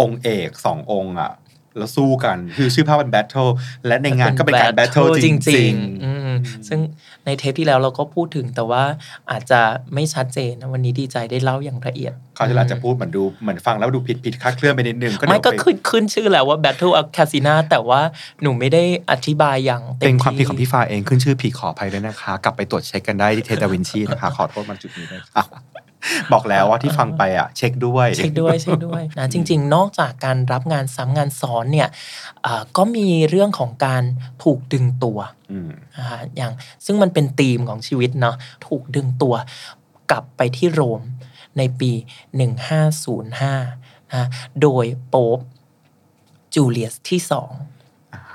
[0.00, 1.32] องค์เอกสององค์อะ
[1.78, 3.48] แล้วสู้กัน คือชื่อภาพเป็น battle
[3.86, 6.32] และในงานก็เป็นการ battle จริงๆอืม
[6.68, 6.80] ซึ่ง
[7.26, 8.82] ในเทปที่แล้วเราก็พูดถึงแต่ว่า
[9.30, 9.60] อาจจะ
[9.94, 18.00] ไม่ชัดเจนนะวันนี้ดีใจได้เล่าอย่างละเอียดๆเขาจะอาจจะพูดเหมือนดูเหมือนฟังแล้วดูผิดผิดคลาดเคลื่อนไปนิดนึงก็ไม่เดี๋ยวก็ไปขึ้นขึ้นชื่อแล้วว่า Battle of Cascina แต่ว่า
[18.42, 25.44] หนูไม่ได้อธิบายอย่างเต็มเป็นความผิดที่ของพี่ฟ้าเองขึ้นชื่อผิดขออภัยด้วยนะคะ กลับไปตรวจเช็คกันได้ที่เทดาวินชีนะคะขอโทษมาจุดนี้ด้วยค่ะ
[26.32, 31.88] บอกแล้วว่าที่ฟังไปอะ เช็คด้วย เช็คด้วยเช็คด้วยนะจริง ๆ นอกจากการรับงานซ้ำงานซ้อนเนี่ย
[32.46, 34.02] อ่าก็มีเรื่องของการ
[34.44, 35.18] ถูกดึงตัว
[35.52, 36.52] อืมนะฮะอย่าง
[36.84, 38.36] ซึ่งมันเป็นธีมของชีวิตเนาะ
[38.66, 39.34] ถูกดึงตัว
[40.10, 41.00] กลับไปที่โรม
[41.58, 41.90] ในปี
[42.82, 44.28] 1505นะ
[44.62, 45.38] โดยโป๊ป
[46.54, 47.52] จูเลียสที่สอง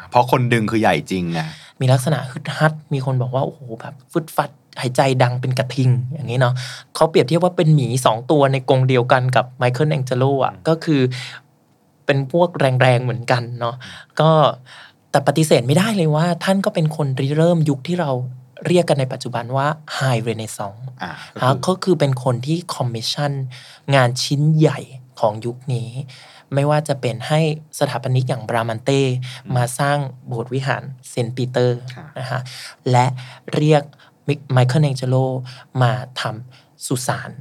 [0.09, 1.39] เพราะคนดึงคือใหญ่จริงไง
[1.79, 4.51] มีลักษณะฮึดฮัด มีคนบอกว่า โอ้โหแบบฟึดฟัด
[4.81, 6.53] หายใจดังเป็นกระทิงอย่างนี้เนาะ
[6.95, 11.01] เขาเปรียบเทียบว่าเป็นหมีสองตัวในกรงเดียวกันกับไมเคิลแองเจโลอะก็คือ
[12.05, 13.75] เป็นพวกแรงๆเหมือนกันเนาะ
[14.19, 14.29] ก็
[15.11, 18.11] แต่ปฏิเสธไม่ได้เลยว่า ท่านก็เป็นคนริเริ่มยุคที่เรา
[18.67, 21.11] เรียกกันในปัจจุบันว่าไฮเรเนซองอ่า
[21.41, 23.31] อ่าก็คือเป็นคนที่คอมมิชชั่น
[23.95, 24.79] งานชิ้นใหญ่
[25.19, 25.89] ของยุคนี้
[26.53, 27.41] ไม่ว่าจะเป็นให้
[27.79, 29.01] สถาปนิกอย่างบรามันเต้
[29.55, 29.97] มาสร้าง
[30.27, 32.41] โบสถ์วิหารเซนต์ปีเตอร์ครับนะฮะ
[32.91, 33.05] และ
[33.55, 33.83] เรียก
[34.53, 35.15] ไมเคิลแองเจโล
[35.81, 37.31] มาทำสุสาน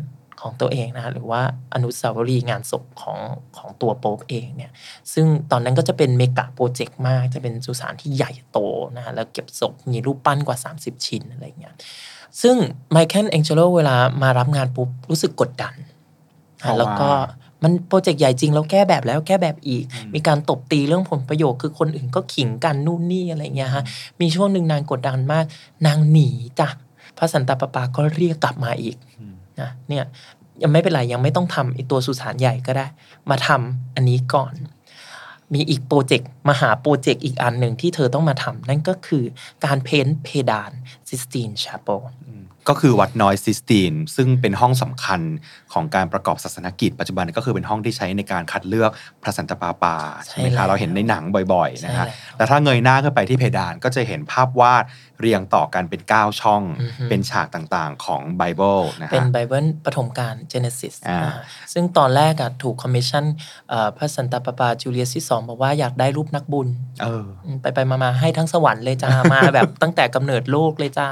[0.41, 1.43] ของตัวเองนะฮะหรือว่า
[1.75, 3.19] อนุสาวรีย์งานศพของ
[3.57, 4.73] ของตัวโป๊ปเองเนี่ย
[5.13, 8.59] ซึ่งตอนนั้นก็จะเป็น mega project มาก จะเป็นสุสานที่ใหญ่โต
[8.97, 11.75] นะฮะแล้วเก็บศพมีรูปปั้นกว่า 30 ชิ้นอะไรเงี้ย
[12.43, 12.57] ซึ่ง
[12.93, 15.75] ไมเคิลแองเจโลเวลามารับงานปุ๊บรู้สึกกดดัน
[16.61, 17.09] เพราะว่าแล้วก็
[17.65, 19.85] มัน project ใหญ่จริงแล้วแก้แบบแล้วแก้แบบอีก
[20.15, 23.85] มีการตบตีเรื่องผลประโยชน์คือคนอื่นก็ขิงกันนู่นนี่อะไรเงี้ยฮะ
[24.21, 25.45] มีช่วงหนึ่งนางกดดันมาก
[25.87, 26.29] นางหนี
[26.61, 26.69] จ้ะ
[27.19, 28.97] พระสันตะปาปาก็เรียกกลับมาอีก
[29.61, 30.05] นะเนี่ย
[30.63, 32.87] ยังไม่เป็นไรยังไม่ต้องทำไอตัวสุสานใหญ่ก็ได้
[33.31, 34.55] มาทำอันนี้ก่อน
[35.55, 39.25] มีอีก project มหา project อีกอันหนึ่งที่เธอต้องมาทำนั่นก็คือ
[39.65, 40.71] การ paint เพดาน
[41.09, 41.89] Sis tine Chapel
[42.69, 45.21] ก็คือวัดน้อยซิสตีน ซึ่งเป็นห้องสำคัญ
[45.73, 48.91] ของการประกอบศาสนกิจ ปัจจุบันก็คือเป็นห้องที่ใช้ในการคัดเลือก
[49.23, 54.85] พระสันตะปาปาใช่ใช่ไหมคะแล้วเราเห็นในหนังบ่อยๆนะคะใช่แล้วแต่ถ้าเงยหน้าขึ้นไปที่เพดานก็จะเห็นภาพวาด
[55.21, 61.33] เรียงต่อกันเป็น 9 ช่องอือฮึเป็นฉากต่างๆของไบเบิล นะคะเป็นคะไบเบิลปฐมกาล Genesis อ่าอ่า
[61.73, 63.25] ซึ่งตอนแรกอะถูกคอมมิชชั่น
[63.97, 66.69] พระสันตะปาปาจูเลียสที่สองบอกว่าอยากได้รูปนักบุญ
[67.03, 71.09] เอออืมไปไปมามาให้ทั้งสวรรค์เลยจ้ามาแบบตั้งแต่กำเนิดโลกเลยจ้า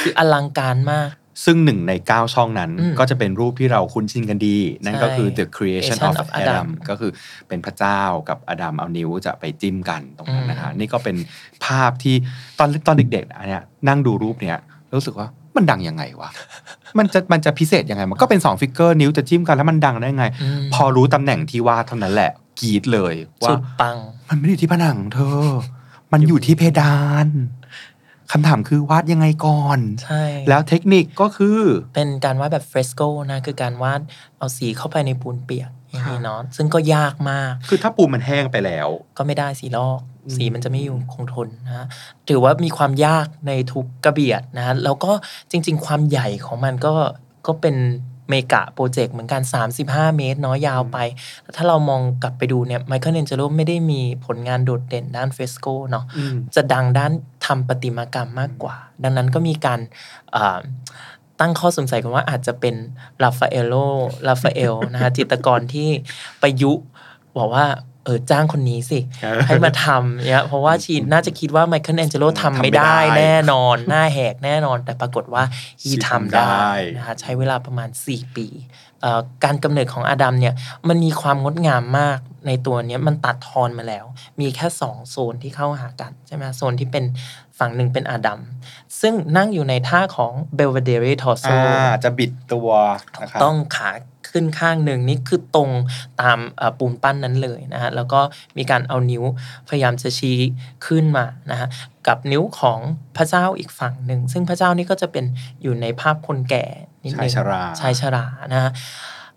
[0.00, 1.10] คืออลังการมาก
[1.44, 7.10] ซึ่งหนึ่งใน 9 ช่องนั้นอืมก็จะเป็นรูปที่เราคุ้นชินกันดี นั่นก็คือใช่ the creation Creation of of Adam Adam ก็คือ
[7.48, 11.16] เป็นพระเจ้ากับอดัมเอานิ้วจะไปจิ้มกันตรงนั้นนะคะอืมนี่ก็เป็น
[11.64, 12.14] ภาพที่
[12.58, 14.58] ตอนตอนเด็กๆอันเนี้ยนั่งดูรูปเนี้ย
[14.94, 16.30] รู้สึกว่ามันดังยังไงวะ
[16.98, 22.30] มันจะมันจะพิเศษยังไง มันก็เป็น2 figure นิ้วจะจิ้มกันแล้วมันดังได้ไงอืมพอรู้ตำแหน่งที่ว่าเท่านั้นแหละ
[22.60, 23.96] กรีดเลยว่าสุดปัง
[24.28, 25.48] มันไม่ได้อยู่ที่ผนังเธอ
[26.12, 27.28] มันอยู่ที่เพดาน
[28.32, 31.58] คำถามคือวาดยังไงก่อนใช่แล้วเทคนิคก็คือ
[31.94, 33.02] เป็นการวาดแบบเฟรสโก
[33.32, 34.00] นะคือการวาด
[34.38, 41.86] เอาสีเข้าไปในปูนเปียกอย่างครันี้บเนาะซึ่งก็ยากมาก คือถ้าปูนมันแห้งไปแล้ว ก็ไม่ได้สีลอกอืมสีมันจะไม่อยู่คงทนนะฮะ
[42.28, 45.12] ถือว่ามีความยากในทุกกระเบียดนะฮะแล้วก็
[45.50, 46.94] จริง ๆ ความใหญ่ของมันก็
[47.46, 47.76] ก็เป็น
[48.28, 49.42] เมกะโปรเจกต์เหมือนกัน
[49.80, 50.98] 35 เมตรเนาะยาวไป
[51.56, 56.04] ถ้าเรามองกลับไปดูเนี่ยไมเคิลเอนเจโลไม่ได้มีผลงานโดดเด่นด้าน fresco เนาะ
[56.54, 57.12] จะดังด้าน
[57.46, 59.80] ทำประติมากรรมมากกว่า ดังนั้นก็มีการ
[60.36, 60.60] อ่า
[61.40, 62.74] ตั้งข้อสงสัยกันว่าอาจจะเป็น
[63.22, 63.74] ราฟาเอโล
[64.26, 65.88] ราฟาเอลนะฮะจิตรกรที่
[66.42, 66.84] ประยุกต์
[67.38, 67.66] บอกว่า
[68.04, 75.42] เออจ้างคนนี้สิเออให้มาทำเนี่ยเพราะว่า she น่าจะคิดว่าไมเคิลแองเจโลทำไม่ได้ทำไม่ได้แน่นอน หน้าแหกแน่นอน แต่ปรากฏว่า
[75.82, 78.48] he she ทำทำได้ได้นะฮะใช้เวลาประมาณ 4 ปี
[79.00, 80.54] เอ่อการกำเนิดของอาดัมเนี่ย
[80.88, 84.04] มันมีความงดงามมากในตัวเนี้ยมันตัดทอนมาแล้ว
[84.40, 87.04] มีแค่ 2 โซนที่เข้าหากันใช่ไหมโซนที่เป็น
[87.58, 88.40] ฝั่งหนึ่งเป็นอาดัม
[89.00, 92.68] ซึ่งนั่งอยู่ในท่าของ Belvedere Torso อ่าจะบิดตัว
[93.22, 93.90] นะครับตั้งขา
[94.36, 95.70] ขึ้นข้างหนึ่งนี่คือตรง
[96.20, 98.20] ตามเอ่อปูนปั้นนั้นเลยนะฮะแล้วก็
[98.58, 99.24] มีการเอานิ้ว
[99.68, 100.38] พยายามจะชี้
[100.86, 101.68] ขึ้นมานะฮะ
[102.06, 102.78] กับนิ้วของ
[103.16, 105.24] พระเจ้าอีกฝั่งหนึ่ง ซึ่งพระเจ้านี่ก็จะเป็น
[105.62, 106.64] อยู่ในภาพคนแก่
[107.04, 108.70] นิดนึงชายชราชายชรานะฮะ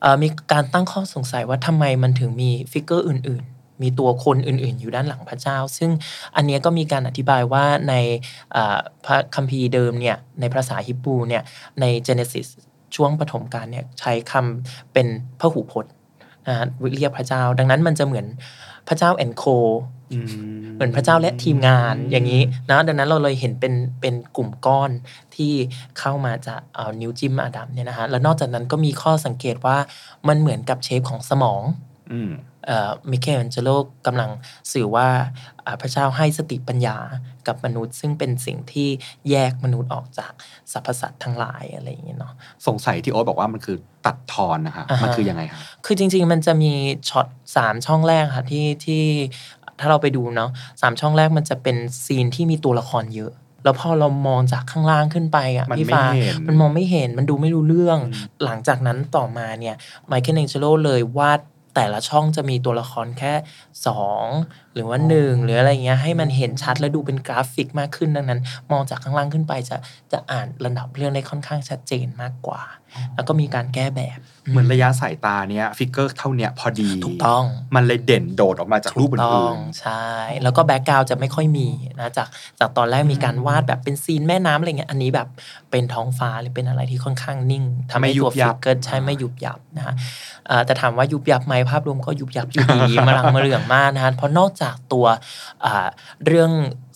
[0.01, 5.91] เอ่อมีการตั้งข้อสงสัยว่าทำไมมันถึงมี figure อื่นๆมีตัวคนอื่นๆ อยู่ด้านหลังพระเจ้า ซึ่ง
[6.35, 7.93] อันเนี้ยก็มีการอธิบายว่าใน
[8.55, 11.43] อ่าพระคัมภีร์เดิมเนี่ยในภาษาฮิบรูเนี่ย
[11.79, 12.47] ใน Genesis
[12.95, 15.07] ช่วงปฐมกาลเนี่ยใช้คำเป็น
[15.39, 15.93] พหูพจน์
[16.47, 16.65] นะฮะ
[16.95, 18.25] เรียกพระเจ้า ดังนั้นมันจะเหมือน
[18.87, 19.43] พระเจ้าแอนโค
[20.13, 20.27] อืม
[20.75, 24.91] เหมือนพระเจ้าและทีมงานอย่างนี้นะดังนั้นเราเลยเห็นเป็นเป็นกลุ่มก้อน
[25.35, 25.53] ที่
[25.99, 29.77] เข้ามาจากเอานิ้วจิ้มอาดัมเนี่ยนะฮะแล้วนอกจากนั้นก็มีข้อสังเกตว่า
[30.27, 31.63] มันเหมือนกับเชฟของสมอง
[32.11, 32.19] อื
[32.67, 33.69] มเอ่อมิเคลแอนเจโล
[34.07, 34.29] กำลัง
[34.71, 35.07] สื่อว่า
[35.65, 36.97] อ่าพระเจ้าให้สติปัญญา
[37.47, 38.89] กับมนุษย์ ซึ่งเป็นสิ่งที่
[39.29, 40.31] แยกมนุษย์ออกจาก
[40.71, 42.33] สรรพสัตว์ทั้งหลายอะไรอย่างเงี้ยเนาะ
[42.67, 46.71] สงสัยที่โอ๊ตบอกว่ามันคือตัดทอนนะคะอ่าฮะมันคือยังไงคะคือจริง ๆ มันจะมี
[47.09, 49.03] ช็อตสามช่องแรกค่ะที่ที่
[49.79, 50.49] ถ้าเราไปดูเนาะ
[50.81, 53.31] สามช่องแรกมันจะเป็นซีนที่มีตัวละครเยอะ
[53.63, 59.75] แล้วพอเรามองจากข้างล่างขึ้นไปอะมันพี่ไม่ฟ้าเห็นมันมองไม่เห็นมันดูไม่รู้เรื่องอืมหลังจากนั้นต่อมาเนี่ย
[60.07, 61.41] ไมเคิลแองเจโลเลยวาด
[61.79, 63.33] แต่ละช่องจะมีตัวละครแค่
[64.03, 69.77] 2 หรือว่า 1 หรืออะไรเงี้ยให้มันเห็นชัดและดูเป็นกราฟิกมากขึ้นดังนั้น มองจากข้างล่างขึ้นไปจะ
[70.11, 72.61] จะอ่านระดับเรื่องได้ค่อนข้างชัดเจนมากกว่า
[73.15, 74.19] แล้วก็มีการแก้แบบ
[74.51, 77.43] เหมือนระยะสายตาเนี้ย figure เท่าเนี้ยพอดีถูกต้อง
[77.75, 80.07] มันเลยเด่นโดดออกมาจากรูปถูกต้อื่องนใช่
[80.43, 81.67] แล้วก็ background จะไม่ค่อยมี
[81.99, 82.27] นะจาก
[82.59, 85.27] จากตอนแรกมีการวาดแบบเป็น scene แม่น้ำอะไรเงี้ยอันนี้แบบ
[85.71, 89.93] เป็นท้องฟ้าหรือเป็นอะไรที่ค่อนข้างนิ่งทำให้ตัว figure ใช่ไม่ยุบยับนะฮะ
[90.47, 95.05] เอ่อแต่ถามว่ายุบยับไหมภาพรวมก็ยุบยับอยู่ดีมาลังมาเหลืองมากนะฮะเพราะนอกจากตัว
[95.65, 95.87] อ่า
[96.25, 96.51] เรื่อง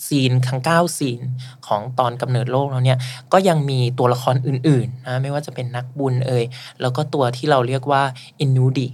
[0.08, 1.22] ซีนทั้ง9ซีน
[1.68, 3.00] ของตอนกำเนิดโลกแล้วเนี่ย
[3.34, 6.46] ก็ยังมีตัวละครอื่นๆนะไม่ว่าจะเป็นนักบุญเอ่ย
[6.82, 8.04] แล้วก็ตัวที่เราเรียกว่า
[8.40, 8.88] อินูดี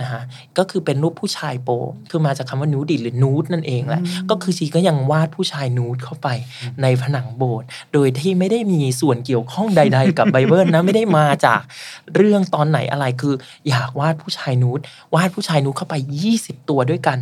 [0.00, 0.22] นะฮะ
[0.58, 1.70] ก็คือเป็นรูปผู้ชายโป
[2.10, 6.28] คือมาจากคำว่านูดิหรือนูดนั่นเองแหละก็คือชีก็ยังวาดผู้ชายนูดเข้าไป
[6.82, 11.60] ในผนังโบสถ์โดยที่ไม่ได้มีส่วนเกี่ยวข้องใด ๆ กับไบเบิลนะไม่ได้มาจาก
[12.16, 13.34] เรื่องตอนไหนอะไรคือ
[13.68, 14.80] อยากวาดผู้ชายนูด
[15.14, 15.94] วาดผู้ชายนูดเข้าไป
[16.32, 17.18] 20 ตัวด้วยกัน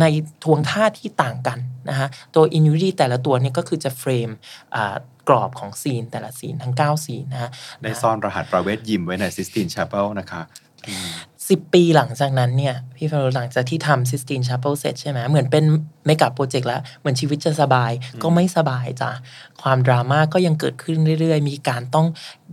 [0.00, 0.04] ใน
[0.44, 1.58] ทวงท่าที่ต่างกัน
[1.88, 4.28] นะฮะตัวอินูดีแต่ละตัวเนี่ยก็คือจะ frame
[4.74, 4.94] อ่า
[5.28, 10.42] กรอบของ scene แต่ละ scene ทั้ง 9 scene นะฮะๆได้ซ่อนรหัส private gym ไว้ใน Sistine Chapel ะคะ
[10.86, 11.08] อืม
[11.48, 15.64] สิบปีหลังจากนั้นเนี่ย พี่ฟาโรห์หลังจากที่ทำ Sistine Chapel เสร็จใช่ไหมเหมือนเป็น
[16.06, 17.92] mega project แล้ว เหมือนชีวิตจะสบาย
[18.22, 19.10] ก็ไม่สบายจ้ะ
[19.62, 22.06] ความดราม่าก็ยังเกิดขึ้นเรื่อยๆ มีการต้อง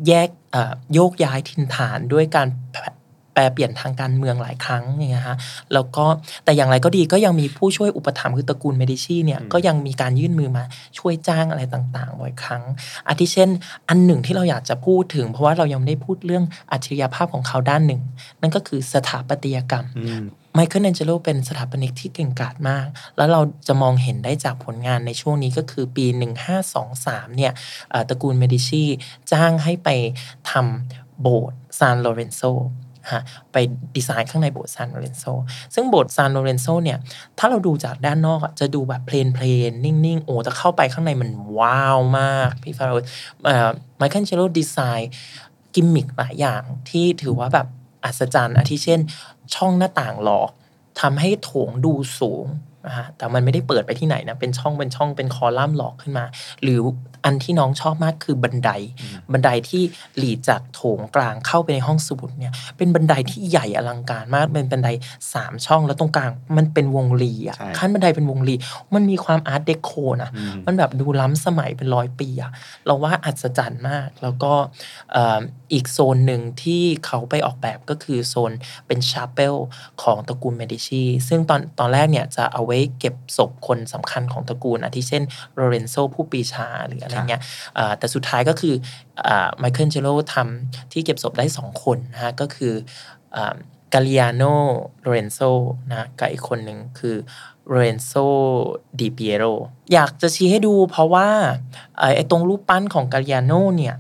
[0.08, 2.48] แยกเอ่อโยกย้ายถิ่นฐานด้วยการ
[3.34, 5.38] แปรแปรเปลี่ยนทางการเมืองหลายครั้งอย่างเงี้ยฮะ
[5.74, 6.06] แล้วก็
[6.46, 10.64] แต่อย่างไรก็ดีก็ยังมีผู้ช่วยอุปถัมภ์คือตระกูลเมดิชีเนี่ยก็ยังมีการยื่นมือมา
[10.98, 12.64] ช่วยจ้างอะไรต่างๆบ่อยครั้ง
[13.08, 13.50] อาทิเช่น
[13.90, 18.02] อันหนึ่งที่เราอยากจะพูดถึง เพราะว่าเรายังไม่ได้พูดเรื่องอัจฉริยภาพของเขาด้านหนึ่ง
[18.42, 20.26] นั่นก็คือสถาปัตยกรรมอืม
[20.56, 26.06] ไมเคิลแองเจโลเป็นสถาปนิกที่เก่งกาจมาก แล้วเราจะมองเห็นได้จากผลงานในช่วงนี้ก็คือปี
[26.72, 27.54] 1523 เนี่ย
[27.90, 28.84] เอ่อตระกูลเมดิชี
[29.32, 29.90] จ้างให้ไป
[30.52, 32.42] ทำโบสถ์ซานโลเรนโซ
[33.12, 33.58] ฮะไป
[33.96, 35.24] ดีไซน์ข้างในโบสถ์ซานโลเรนโซ
[35.76, 37.00] ซึ่งโบสถ์ซานโลเรนโซเนี่ย
[37.40, 41.30] ถ้าเราดูจากด้านนอกอะจะดูแบบ plain plain ๆนิ่งๆ โอ้แต่เข้าไปข้างในมัน
[41.60, 43.08] wow มากพี่ฟาโรห์
[43.98, 47.68] ไมเคิลแองเจโล design gimmick หลายอย่างที่ถือว่าแบบ
[48.04, 49.02] อัศจรรย์อาทิเช่น
[49.56, 50.50] ช่องหน้าต่างหลอก
[51.02, 52.46] ทำให้โถงดูสูง
[53.18, 56.26] แต่มันไม่ได้เปิดไปที่ไหนนะเป็นช่องเป็นช่องเป็นคอลัมน์หลอกขึ้นมา
[56.64, 56.80] หรือ
[57.26, 58.70] อันที่น้องชอบมากคือบันได
[59.32, 59.84] บันไดที่
[60.18, 64.90] หลีดจากโถงกลางเข้าไปในห้องสมุดเนี่ย เป็นบันไดที่ใหญ่อลังการมากเป็นบันได
[65.34, 68.56] สามช่องแล้วตรงกลาง มันเป็นวงรีอะใช่ขั้นบันไดเป็นวงรี
[68.96, 69.92] มันมีความอาร์ตเดโค
[70.24, 72.52] นะอืมมันแบบดูล้ำสมัยเป็นร้อยปีอะ
[72.86, 74.54] เราว่าอัศจรรย์มาก แล้วก็
[75.14, 75.40] เอ่อ
[75.74, 78.52] อีกโซนหนึ่งที่เขาไปออกแบบก็คือโซน
[78.88, 79.56] เป็น chapel
[80.04, 85.24] ของตระกูลเมดิชีซึ่งตอนตอนแรกเนี่ยจะเอาไว้เก็บศพคนสำคัญของตระกูลอาทิเช่น
[85.56, 87.42] โลเรนโซผู้ปรีชาหรืออะไรเงี้ย
[87.76, 88.76] เอ่อแต่สุดท้ายก็คือ
[89.60, 92.74] ไมเคิลแองเจโลทำที่เก็บศพได้สองคนนะฮะก็คือ
[93.94, 94.44] จูลิอาโน
[95.02, 95.40] โลเรนโซ
[95.90, 97.16] นะกับอีกคนหนึ่งคือ
[97.68, 98.12] โลเรนโซ
[99.00, 99.44] ดิปิเอโร
[99.94, 101.28] อยากจะชี้ให้ดูเพราะว่า
[101.98, 103.96] เอ่อไอ้ตรงรูปปั้นของจูลิอาโนเนี่ย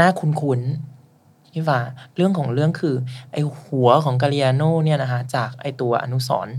[0.00, 1.80] น่าคุ้นๆพี่ว่า
[2.16, 2.94] เรื่องของเรื่องคือ
[3.32, 6.54] ไอ้หัวของกาลิอาโนเนี่ยนะคะจากไอ้ตัวอนุสรณ์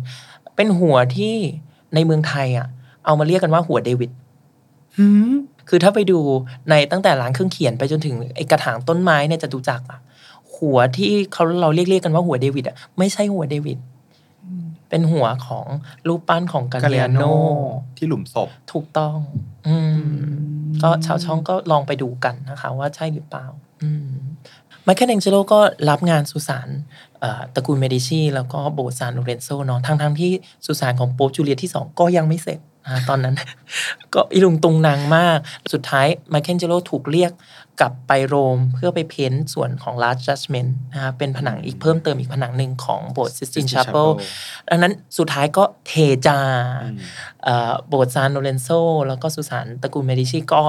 [0.62, 1.36] เป็นหัวที่
[1.96, 2.68] ในเมืองไทยอะ
[3.06, 4.12] เอามาเรียกกันว่าหัวเดวิด
[5.70, 6.20] คือถ้าไปดู
[6.70, 10.00] ในตั้งแต่ร้านเครื่องเขียนไปจนถึงไอ้กระถางต้นไม้เนี่ยจะดูจักอะ
[10.56, 13.78] หัวที่เขาเราเรียกเรียกกันว่าหัวเดวิดอะไม่ใช่หัวเดวิด
[14.90, 15.66] เป็นหัวของ
[16.08, 17.26] รูปปั้นของกากาเลีเลียยโนโน
[17.98, 19.18] ที่หลุมศพถูกต้อง
[19.68, 20.02] อืม
[20.82, 23.46] ก็ชาวช่องก็ลองไปดูกันนะคะ ว่าใช่หรือเปล่า
[23.84, 24.10] อืม
[24.84, 26.70] ไมเคิลแองเจโลก็รับงานสุสาน
[27.09, 27.09] เอ่อ
[27.56, 30.32] ตระกูลเมดิชีแล้วก็โบสถ์ซานโลเรนโซเนาะทั้งทั้งที่
[30.66, 32.60] สุสานของโป๊ปจูเลียสที่สองก็ยังไม่เสร็จ
[33.10, 33.36] ตอนนั้น
[34.14, 35.40] ก็อิลุงตุงนางมาก
[35.74, 37.32] สุดท้ายไมเคิลแองเจโลถูกเรียก
[37.82, 45.94] กลับไปโรมเพื่อไป paint ส่วนของ Last Judgment นะคะเป็นผนังอีกเพิ่มเติมอีกผนังหนึ่งของโบสถ์ Sistine Chapel ดังนั้นสุดท้ายก็เท
[46.28, 46.40] จา
[46.84, 46.98] อืม
[47.44, 48.70] เอ่อโบสถ์ซานโลเรนโซ
[49.08, 50.62] แล้วก็สุสานตระกูลเมดิชีก็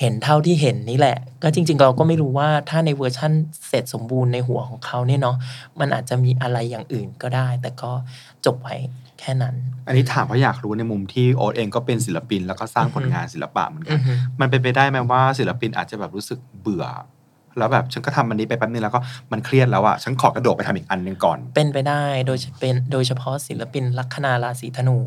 [0.00, 3.32] เห็นเท่าที่เห็นนี่แหละ ก็จริง ๆ เราก็ไม่รู้ว่าถ้าในเวอร์ชั่น
[3.68, 5.36] เสร็จสมบูรณ์ในหัวของเขาเนี่ยเนาะ
[5.80, 7.92] มันอาจจะมีอะไรอย่างอื่นก็ได้ แต่ก็
[8.46, 8.76] จบไว้
[9.20, 9.54] แค่นั้น
[9.86, 16.86] อันนี้ถามเพราะอยากรู้ในมุมที่โอ๊ตเองก็เป็นศิลปิน แล้วก็สร้างผลงานศิลปะเหมือนกัอืออือฮึมันเป็นไปได้ไหมว่าศิลปินอาจจะแบบรู้สึกเบื่อ
[17.58, 19.00] แล้วแบบฉันก็ทำอันนี้ไปแป๊บนึงแล้วก็
[19.32, 24.98] มันเครียดแล้วอะฉันขอกระโดดไปทำอีกอันหนึ่งก่อน เป็นไปได้โดยเป็นโดยเฉพาะศิลปินลัคนาราศีธนู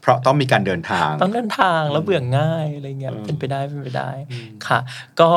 [0.00, 4.78] เพราะต้องมีการเดินทาง ต้องเดินทางแล้วเบื่อง่ายอะไรเงี้ยอืมเป็นไปได้เป็นไปได้อืมค่ะ
[5.20, 5.28] ก็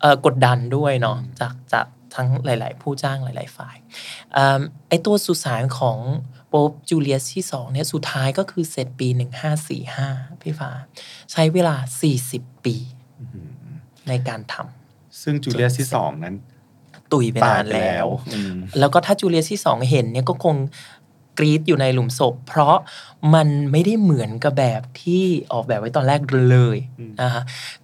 [0.00, 1.86] เอ่อกดดันด้วยเนาะจากจาก
[2.16, 3.76] ทั้งหลาย ๆ ผู้จ้างหลาย ๆ ฝ่าย
[4.34, 5.98] เอิ่มไอตัวสุสานของ
[6.48, 9.08] โป๊ปจูเลียสที่สองเนี่ยสุดท้ายก็คือเสร็จปี
[9.74, 10.70] 1545 พี่ฟ้า
[11.32, 11.76] ใช้เวลา
[12.20, 12.76] 40 ปี
[14.08, 14.54] ในการท
[15.22, 20.56] ซึ่งจูเลียสที่สองนั้นำตุยไปตายนานไปแล้แล้ววอืมแล้วก็ถ้าจูเลียสที่สองเห็นเนี่ยก็คง
[21.38, 22.76] กรีดอยู่ในหลุมศพ เพราะ
[23.34, 26.20] มันไม่ได้เหมือนกับแบบที่ออกแบบไว้ตอนแรก
[26.50, 27.42] เลยอืมนะคะ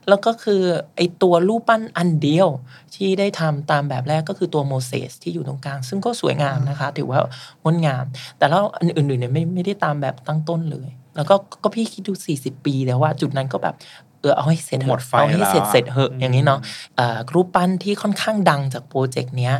[0.09, 0.63] แล้วก็คือ
[0.97, 2.49] ไอตัวรูปปั้นอันเดียว
[2.95, 7.21] ที่ได้ทำตามแบบแรกก็คือตัวโมเสสที่อยู่ตรงกลาง ซึ่งก็สวยงามนะคะ ถือว่า
[7.63, 8.05] งดงาม
[8.39, 13.75] แต่แล้วอันอื่นๆเนี่ยไม่ไม่ได้ตามแบบตั้งต้นเลย แล้วก็ก็พี่คิดดู 40 ปีแล้วว่าจุดนั้นก็แบบ
[14.23, 16.61] เออเอาให้เสร็จเถอะหมดไฟเอาให้เสร็จแล้วเสร็จเหอะอืมอย่างนี้เนาะ
[16.97, 19.55] เอ่อรูปปั้นที่ค่อนข้างดังจากโปรเจกต์เนี้ย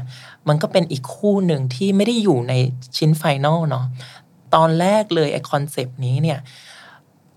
[0.49, 2.55] มันก็เป็นอีกคู่หนึ่งที่ไม่ได้อยู่ใน
[2.97, 3.87] ชิ้น final เนาะ
[4.55, 6.39] ตอนแรกเลยไอคอนเซปต์นี้เนี่ย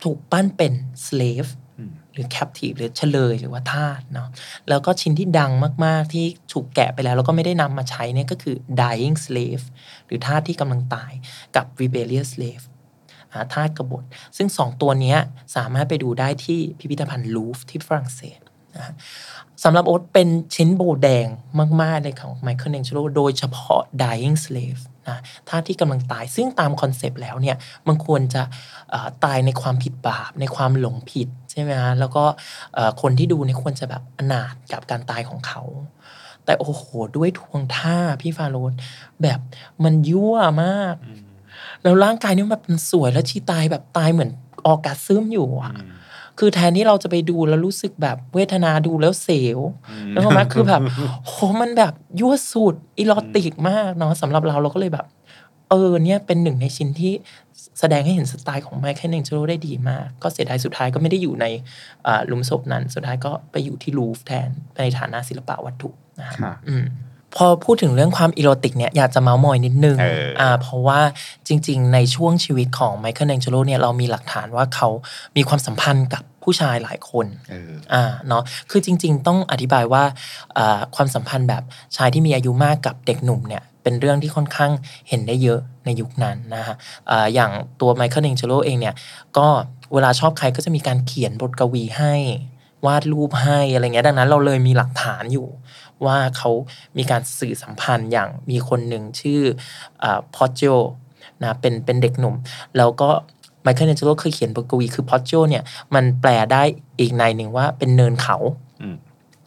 [0.04, 0.74] ถูกปั้นเป็น
[1.08, 1.50] slave
[1.80, 4.28] อืมหรือ captive หรือเชลยหรือว่าทาสเนาะ
[4.70, 5.52] แล้วก็ชิ้นที่ดัง
[5.86, 9.64] มาก ๆ ที่ถูกแกะไปแล้ว แล้วก็ไม่ได้นำมาใช้เนี่ยก็คือ dying slave
[10.06, 11.12] หรือทาสที่กำลังตาย
[11.56, 12.66] กับ rebellious slave
[13.36, 14.04] อ่าทาสกบฏ
[14.38, 15.16] ซึ่งสองตัวนี้
[15.56, 18.40] สามารถไปดูได้ที่พิพิธภัณฑ์ลูฟที่ฝรั่งเศส
[18.76, 18.94] นะ
[19.64, 21.28] สำหรับโอ๊ตเป็นชิ้นโบแดง
[21.82, 27.58] มาก ๆ เลยของไมเคิลแองเจโลโดยเฉพาะ dying slave นะทาที่กำลังตายซึ่งตามคอนเซปต์แล้วเนี่ย
[27.88, 28.44] มันควรจะ
[29.26, 32.24] ตายในความผิดบาป ในความหลงผิดใช่ไหมฮะแล้วก็
[33.02, 35.62] คนที่ดูเนี่ยควรจะแบบอนาถกับการตายของเขา
[36.46, 36.84] แต่โอ้โห
[37.16, 38.74] ด้วยทวงท่าพี่ฟาโรห์
[39.22, 39.40] แบบ
[39.84, 40.96] มันยั่วมาก
[41.86, 44.32] แล้วร่างกายนี่แบบมันสวยแล้วชีตายแบบตายเหมือน
[44.66, 45.74] orgasm อยู่อะ
[46.40, 49.60] คือแทนที่เราจะไปดูแล้วรู้สึกแบบเวทนาดูแล้วเสียว
[50.12, 50.82] แล้วก็มาคือแบบ
[51.26, 55.06] โหมันแบบยั่วสุด erotic มากเนาะสำหรับเราเราก็เลยแบบ
[55.70, 57.14] เออเนี่ยเป็นหนึ่งในชิ้นที่
[57.80, 61.46] แสดงให้เห็นสไตล์ของไมเคิลแองเจโลได้ดีมาก ก็เสียดายสุดท้ายก็ไม่ได้อยู่ใน
[62.08, 66.86] อ่าหลุมศพนั้น สุดท้ายก็ไปอยู่ที่ลูฟร์แทนในฐานะศิลปะวัตถุนะครับค่ะอืม
[67.38, 71.00] พอพูดถึงเรื่องความอีโรติกเนี่ยอยากจะเมาส์มอยนิดนึงเอออ่่าเพราะว่า
[71.48, 74.90] จริง ๆ ในช่วงชีวิตของไมเคิลแองเจโลเนี่ยเรามีหลักฐานว่าเขา
[75.36, 80.04] มีความสัมพันธ์กับผู้ชายหลายคนเอออ่าเนาะคือจริง ๆ ต้องอธิบายว่า
[80.58, 81.64] อ่าความสัมพันธ์แบบ
[81.96, 84.72] ชายที่มีอายุมากกับเด็กหนุ่มเนี่ยเป็นเรื่องที่ค่อนข้าง
[85.10, 86.76] เห็นได้เยอะในยุคนั้นนะฮะ
[87.10, 88.96] อ่าอย่างตัวไมเคิลแองเจโลเองเนี่ย
[89.38, 89.48] ก็
[89.94, 92.14] เวลาชอบใครก็จะมีการเขียนบทกวีให้
[92.86, 95.48] วาดรูปให้อะไรเงี้ยดังนั้นเราเลยมีหลักฐานอยู่
[96.06, 96.52] ว่าเขา
[96.98, 99.42] มีการสื่อสัมพันธ์อย่างมีคนหนึ่งชื่อ
[100.36, 100.62] พอจโจ
[101.44, 102.36] นะเป็นเป็นเด็กหนุ่ม
[102.78, 103.10] แล้วก็
[103.64, 105.64] ไมเคิลแองเจโลเคยเขียนบทกวีคือพอจโจเนี่ย
[105.96, 106.64] มันแปลได้
[107.00, 108.38] อีกนัยหนึ่งว่าเป็นเนินเขา
[108.82, 108.96] อืม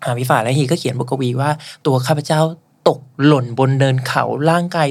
[0.05, 1.51] อ่าพี่ฟาโรห์แล้วฮีก็เขียนบทกวีว่า
[1.87, 2.41] ตัวข้าพเจ้า
[2.89, 4.89] ตกหล่นบนเนินเขาร่างกาย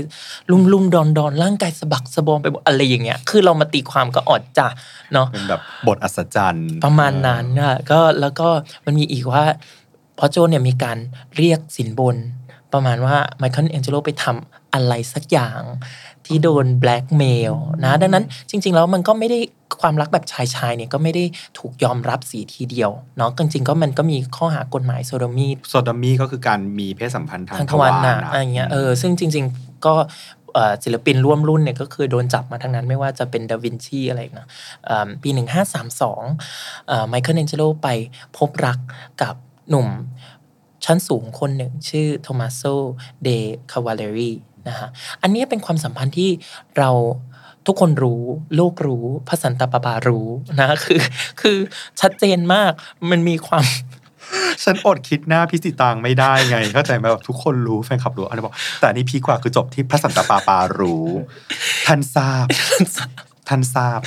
[0.51, 4.67] ลุ่มลุ่มดอนดอนร่างกายสะบักสะบอมไปหมดอะไรอย่างเงี้ย คือเรามาตีความก็อดจ้ะ
[5.13, 8.47] เนาะเป็นแบบบทอัศจรรย์ ประมาณนั้นนะก็แล้วก็
[8.85, 9.43] มันมีอีกว่า
[10.17, 10.97] พอโจเนี่ยมีการ
[11.35, 12.17] เรียกสินบน
[12.73, 15.61] ประมาณว่าไมเคิลแองเจโลไปทำอะไรสักอย่าง
[16.25, 17.53] ที่โดนแบล็กเมล
[17.83, 19.39] นะดังนั้นจริง ๆ แล้วมันก็ไม่ได้
[19.81, 21.23] ความรักแบบชายชายๆเนี่ยก็ไม่ได้
[21.59, 29.93] ถูกยอมรับสีทีเดียวเนาะจริงๆก็มันก็มีข้อหากฎหมาย sodomy sodomy ก็คือการมีเพศสัมพันธ์ทางทางททวารวารหนักนะอะไรเงี้ยเออซึ่งจริง ๆ ก็
[30.53, 34.47] เอ่อศิลปินร่วมรุ่นเนี่ยก็คือโดนจับมาทั้งนั้นไม่ว่าจะเป็นดาวินชีอะไรนะ
[34.85, 35.29] เอิ่มปี
[35.99, 37.87] 1532ไมเคิลแองเจโลไป
[38.37, 38.79] พบรัก
[39.21, 39.35] กับ
[39.69, 39.87] หนุ่ม
[40.85, 42.61] ชั้นสูงคนหนึ่งชื่อโทมัสโซ
[43.23, 43.29] เด
[43.71, 44.31] คาวาเลรี
[44.67, 44.89] นะฮะ
[45.21, 46.29] อันนี้เป็นความสัมพันธ์ที่
[46.77, 46.89] เรา
[47.67, 48.23] ทุกคนรู้
[48.55, 50.27] โลกรู้พระสันตะปาปารู้
[50.59, 50.99] นะคือ
[51.41, 51.57] คือ
[52.01, 52.71] ชัดเจนมาก
[53.09, 53.65] มันมีความ
[54.63, 61.05] ฉันอดคิดหน้าพิสิตางไม่ได้ไง เข้าใจไหมแบบทุกคนรู้แฟนคลับรู้อะไรบอกแต่อันนี่พีคกว่าคือจบที่พระสันตะปาปารู้
[61.87, 62.45] ท่านทราบ
[63.47, 63.99] ท่านทราบ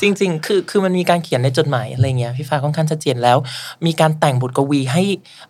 [0.00, 3.38] จริง ๆ คือคือมันมีการเขียนในจดหมายอะไรเงี้ยพี่ฟ้าค่อนข้างชัดเจนแล้ว
[3.86, 5.02] มีการแต่งบทกวีให้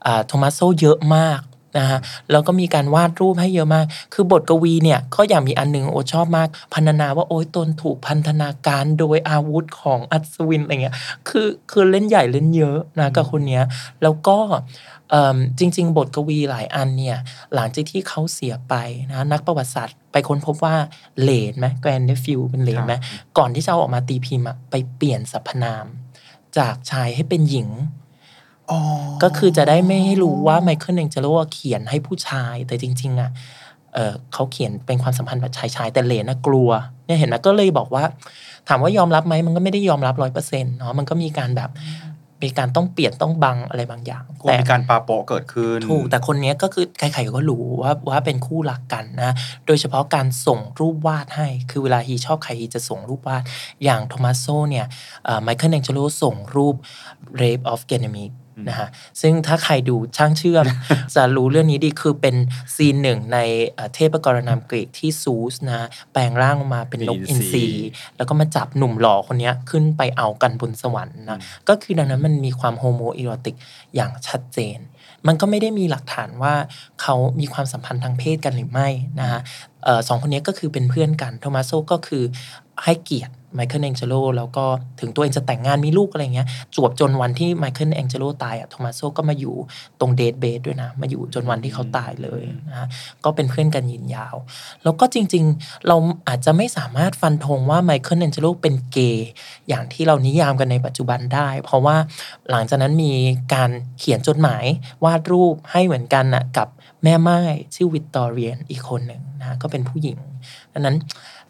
[0.07, 1.41] อ่าโทมัสโซเยอะมาก
[1.79, 1.99] นะฮะ
[2.31, 10.97] แล้วก็มีการวาดรูปให้เยอะมาก คือบทกวีเนี่ยก็อย่างมีอันหนึ่งโอ๊ตชอบมาก พรรณนาว่าโอ้ยตนถูกพันธนาการโดยอาวุธของอัศวินอะไรเงี้ย
[11.29, 13.65] คือคือเล่นใหญ่เล่นเยอะนะกับคนเนี้ย
[14.03, 14.39] แล้วก็
[15.59, 17.19] จริง ๆ บทกวีหลายอันเนี่ย
[17.55, 18.75] หลังจากที่เขาเสียไป
[19.11, 20.75] นะนักประวัติศาสตร์ ไปค้นพบว่า
[21.23, 22.95] เหลนไหม grandnephew เป็นเหลนไหม
[23.39, 25.87] ก่อนที่จะเอาออกมาตีพิมพ์อะไปเปลี่ยนสรรพนาม
[26.59, 27.69] จากชายให้เป็นหญิง
[28.71, 28.81] อ๋อ
[29.23, 33.31] ก็คือจะได้ไม่ให้รู้ว่าไมเคิลเองเจโลเขียนให้ผู้ชาย แต่จริง ๆ อะ
[33.95, 36.71] เออเขาเขียนเป็นความสัมพันธ์แบบชายชายๆแต่เลนน่ะกลัว
[37.07, 38.05] เนี่ยเห็นไหมก็เลยบอกว่า
[38.69, 41.71] ถามว่ายอมรับไหมมันก็ไม่ได้ยอมรับร้อยเปอร์เซ็นต์เนาะมันก็มีการแบบ
[42.43, 49.33] มีการต้องเปลี่ยนต้องบังอะไรบางอย่างกลัวมีการปาโปะเกิดขึ้น ถูก แต่คนเนี้ยก็คือใครๆก็รู้ว่าว่าเป็นคู่รักกันนะ
[49.67, 53.43] โดยเฉพาะการส่งรูปวาดให้ คือเวลาฮีชอบใครฮีจะส่งรูปวาด
[53.85, 54.87] อย่างโทมัสโซเนี่ย
[55.43, 56.77] ไมเคิลแองเจโลส่งรูป
[57.41, 58.35] Rape of Ganymede
[58.69, 58.89] นะฮะ
[59.21, 60.67] ซึ่งถ้าใครดูช่างเชื่อม
[61.15, 62.37] จะรู้เรื่องนี้ดีคือเป็น
[62.75, 63.39] scene หนึ่งใน
[63.75, 67.67] เอ่อเทพปกรณัมกรีกที่ซุสนะแปลงร่างออกมาเป็นนกเป็นอิอินนททรีรี
[68.17, 71.39] แล้วก็มาจับหนุ่มหล่อคนเนี้ยขึ้นไปเอากันบนสวรรค์นะ
[71.69, 73.57] ก็คือดังนั้นมันมีความ homoerotic
[73.95, 74.79] อย่างชัดเจน
[75.27, 76.55] มันก็ไม่ได้มีหลักฐานว่า
[77.03, 78.89] เขามีความสัมพันธ์ทางเพศกันหรือไม่
[79.21, 79.41] นะฮะ
[79.85, 82.23] เอ่อสองคนนี้ก็คือเป็นเพื่อนกันโทมัสโซก็คือ
[82.85, 84.65] ให้เกียรติ ไมเคิลแองเจโลแล้วก็
[85.01, 89.55] ถึงตัวเองจะแต่งงานมีลูกอะไรเงี้ยจวบจนวันที่ไมเคิลแองเจโลตายอะโทมัสโซก็มาอยู่
[90.01, 92.87] ตรง deathbed ด้วยนะ มาอยู่จนวันที่เขาตายเลยนะ
[93.25, 94.37] ก็เป็นเพื่อนกันยืนยาว
[94.83, 95.97] แล้วก็จริง ๆ เรา
[96.29, 99.31] อาจจะไม่สามารถฟันธงว่าไมเคิลแองเจโลเป็นเกย์
[99.69, 101.97] อย่างที่เรานิยามกันในปัจจุบันได้ เพราะว่า
[102.51, 103.13] หลังจากนั้นมี
[103.55, 104.65] การเขียนจดหมาย
[105.05, 106.69] วาดรูปให้เหมือนกันนะกับ
[107.05, 107.41] แม่ม่าย
[107.75, 110.19] ชื่อวิตตอเรียอีกคนหนึ่งนะก็เป็นผู้หญิง
[110.73, 110.97] ดังนั้น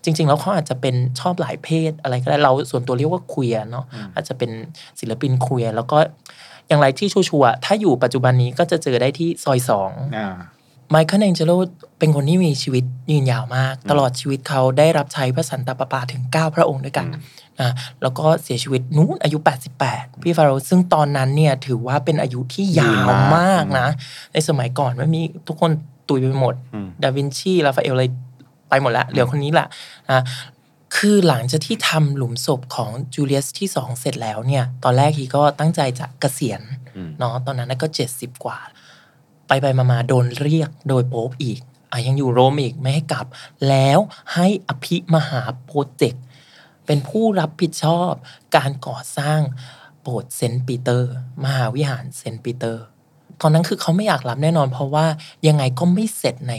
[0.05, 3.84] จริง ๆ แล้วเขาอาจจะเป็นชอบหลายเพศอะไรก็ได้เราส่วนตัวเรียกว่าคุยเนาะ
[4.14, 4.51] อาจจะเป็น
[5.01, 5.98] ศิลปินคุยแล้วก็
[6.68, 10.36] อย่างไรที่ชัวร์ๆถ้าอยู่ปัจจุบันนี้ก็จะเจอได้ที่ซอยสองอ่า
[10.92, 11.53] ไมเคิลแองเจโล
[11.98, 17.22] เป็นคนที่มีชีวิตยืนยาวมาก ตลอดชีวิตเขาได้รับใช้พระสันตะปาปาถึง 9 พระองค์ด้วยกันอืม
[17.61, 17.72] นะ
[18.03, 19.38] แล้วก็เสียชีวิตนู้นอายุ
[19.80, 23.88] 88 พี่ฟาโรห์ซึ่งตอนนั้นเนี่ยถือว่าเป็นอายุที่ยาวมากนะ
[24.32, 25.70] ในสมัยก่อนไม่มีทุกคน
[26.09, 28.05] ตุยไปหมดอืมดาวินชีราฟาเอลอะไร
[28.71, 29.66] ไปหมดแล้วเหลือคนนี้แหละ
[30.11, 30.23] นะ
[30.97, 36.62] คือหลังจากที่ทำหลุมศพของจูเลียสที่สองเสร็จแล้วเนี่ย ตอนแรกฮีก็ตั้งใจจะเกษียณ
[36.97, 38.59] อืมเนาะตอนนั้นก็เจ็ดสิบกว่า
[39.47, 41.61] ไปไปมามาโดนเรียกโดยโป๊ปอีก
[41.91, 43.27] อะยังอยู่โรมอีกไม่ให้กลับ
[43.68, 43.99] แล้ว
[44.35, 46.25] ให้อภิมหาโปรเจกต์
[46.87, 48.12] เป็นผู้รับผิดชอบ
[48.57, 49.41] การก่อสร้าง
[50.03, 51.12] โบสถ์เซนต์ปีเตอร์
[51.45, 52.85] มหาวิหารเซนต์ปีเตอร์
[53.41, 55.07] ตอนนั้นคือเขาไม่อยากรับแน่นอนเพราะว่า
[55.47, 56.55] ยังไงก็ไม่เสร็จใน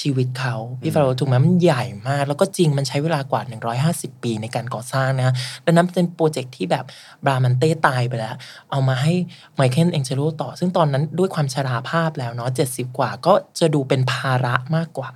[0.00, 3.42] ชีวิตเขาพี่ฟาโรห์ถูกไหมมันใหญ่มาก แล้วก็จริงมันใช้เวลากว่า
[3.82, 5.34] 150 ปีในการก่อสร้างนะ
[5.64, 6.84] ดังนั้นเป็นโปรเจกต์ที่แบบ
[7.24, 8.34] บรามันเต้ตายไปแล้ว
[8.70, 9.12] เอามาให้
[9.54, 15.10] ไมเคิลแองเจโลต่อ ซึ่งตอนนั้นด้วยความชราภาพแล้วเนาะ70 กว่าก็จะดูเป็นภาระมากกว่า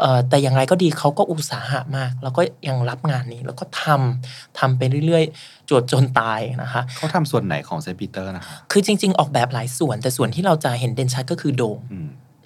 [0.00, 11.80] เอ่อแต่อย่างไรก็ดีเขาก็อุตสาหะมาก แล้วก็ยังรับงานนี้แล้วก็ทำทำไปเรื่อยๆจวบจนตายนะคะเขาทำส่วนไหนของเซนต์ปีเตอร์นะคะคือจริง ๆ ออกแบบหลายส่วน แต่ส่วนที่เราจะเห็นเด่นชัดก็คือโดม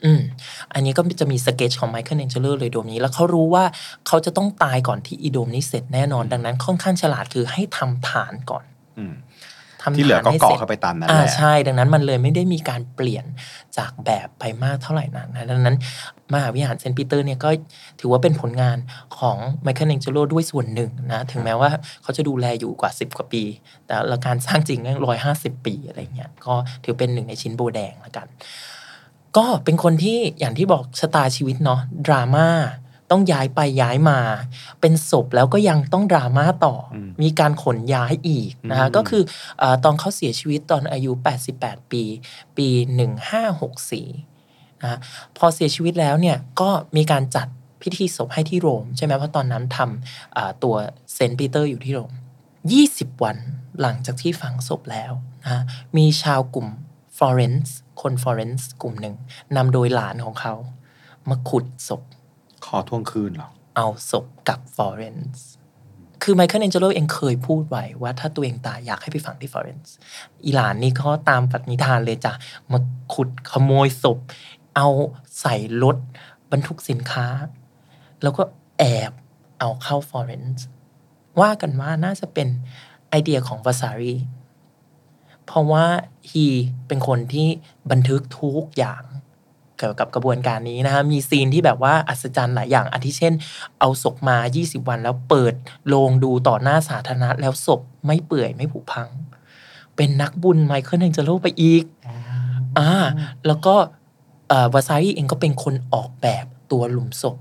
[0.04, 0.22] อืมอืม
[0.74, 3.64] อันนี้ก็จะมีสเกจของไมเคิลเอนเจเลอร์เลยโดมนี้ แล้วเขารู้ว่า
[4.06, 8.64] เขาจะต้องตายก่อนที่อีโดมนี้เสร็จแน่นอนดังนั้น ค่อนข้างฉลาดคือให้ทำฐานก่อน
[8.98, 9.14] อืม
[9.82, 13.24] ทำที่เหลือฐานก็ให้เกาะเสร็จเข้าไปตามนั้นอ่าแหละใช่ ดังนั้นมันเลยไม่ได้มีการเปลี่ยน
[13.78, 15.76] จากแบบไปมากเท่าไหร่นักนะดังนั้น
[16.34, 17.50] มหาวิหารเซนต์ปีเตอร์เนี่ยก็
[18.00, 18.78] ถือว่าเป็นผลงาน
[19.18, 21.70] ของไมเคิลเอนเจโลด้วยส่วนหนึ่งนะ ถึงแม้ว่า
[22.02, 23.42] เขาจะดูแลอยู่กว่า 10 กว่าปี
[23.86, 28.26] แต่ละการสร้างจริงร้อยห้าสิบปีอะไรเงี้ยก็ถือเป็นหนึ่งในชิ้นโบแดงละกัน
[29.36, 32.48] ก็เป็นคนที่อย่างที่บอกชะตาชีวิตเนาะดราม่า
[33.10, 34.18] ต้องย้ายไปย้ายมา
[34.80, 39.22] เป็นศพแล้วก็ยังต้องดราม่าต่ออมมีการขนย้ายอีกนะคะอืมก็คือ
[39.62, 41.12] อาตอนเขาเสียชีวิตตอนอายุ
[41.52, 42.02] 88 ปี
[42.56, 42.68] ปี
[43.54, 44.98] 1564นะ
[45.38, 47.46] พอเสียชีวิตแล้วเนี่ยก็มีการจัด
[47.82, 50.74] พิธีศพให้ที่โรม ใช่ไหมเพราะตอนนั้นทำอ่าตัว
[51.14, 52.12] เซนต์ปีเตอร์อยู่ที่โรม
[52.66, 53.36] 20 วัน
[53.80, 55.12] หลังจากที่ฝังศพแล้ว
[55.44, 55.62] นะ
[55.96, 56.68] มีชาวกลุ่ม
[57.16, 59.14] ฟลอเรนซ์ คนฟลอเรนซ์กลุ่มหนึ่ง
[59.56, 60.54] นำโดยหลานของเขา
[61.28, 62.02] มาขุดศพ
[62.64, 65.44] ขอทวงคืนเหรอ เอาศพกลับฟลอเรนซ์
[66.22, 69.94] คือไมเคิลเอนเจโลเองเคยพูดไว้ว่าถ้าตัวเองตายอยากให้ไปฝังที่ฟลอเรนซ์
[70.44, 72.32] อีหลานนี่ก็ตามปณิธานเลยจ้ะ
[72.72, 72.78] มา
[73.14, 74.18] ขุดขโมยศพ
[74.76, 74.88] เอา
[75.40, 75.96] ใส่รถ
[76.50, 77.26] บรรทุกสินค้า
[78.22, 78.42] แล้วก็
[78.78, 79.12] แอบ
[79.58, 80.66] เอาเข้าฟลอเรนซ์
[81.40, 82.48] ว่ากันว่าน่าจะเป็น
[83.08, 84.14] ไอเดียของวาซารี
[85.50, 85.86] เพราะว่า
[86.30, 86.46] he
[86.88, 87.48] เป็นคนที่
[87.90, 89.02] บันทึกทุกอย่าง
[89.78, 93.34] เกี่ยวกับกระบวนการนี้นะฮะมี scene ที่แบบว่าอัศจรรย์หลายอย่างอาทิเช่น
[93.80, 95.54] เอาศพมา 20 วันแล้วเปิด
[95.88, 99.08] โลงดูต่อหน้าสาธารณะ แล้วศพไม่เปื่อยไม่ผุพัง
[99.96, 101.84] เป็นนักบุญไมเคิลเอนเจโลไปอีก
[102.78, 102.90] อ่า
[103.46, 103.74] แล้วก็
[104.74, 107.36] วาซารีเองก็เป็นคนออกแบบตัวหลุมศพ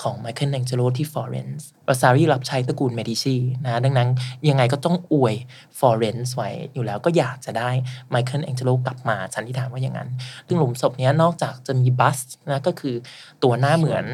[0.00, 4.08] ของไมเคิลแองเจโลที่ฟลอเรนซ์วาซารีรับใช้ตระกูลเมดิชีนะดังนั้น
[4.48, 5.34] ยังไงก็ต้องอวย
[5.78, 7.70] ฟลอเรนซ์ไว้อยู่แล้วก็อยากจะได้
[8.10, 10.10] ไมเคิลแองเจโลกลับมาสันนิษฐานว่าอย่างนั้น
[10.46, 12.18] ซึ่งหลุมศพเนี้ยนอกจากจะมี bust
[12.50, 12.94] นะก็คือ
[13.42, 14.04] ตัวหน้าเหมือน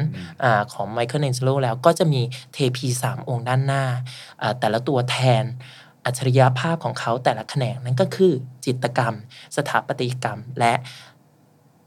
[0.43, 2.21] อาของไมเคิลแองเจโลแล้วก็จะมี
[2.53, 3.83] เทพีสามองค์ด้านหน้า
[4.41, 5.45] อ่าแต่ละตัวแทน
[6.05, 8.33] อัจฉริยภาพของเขาแต่ละแขนงนั่นก็คือ
[8.65, 9.15] จิตรกรรม
[9.55, 10.73] สถาปัตยกรรมและ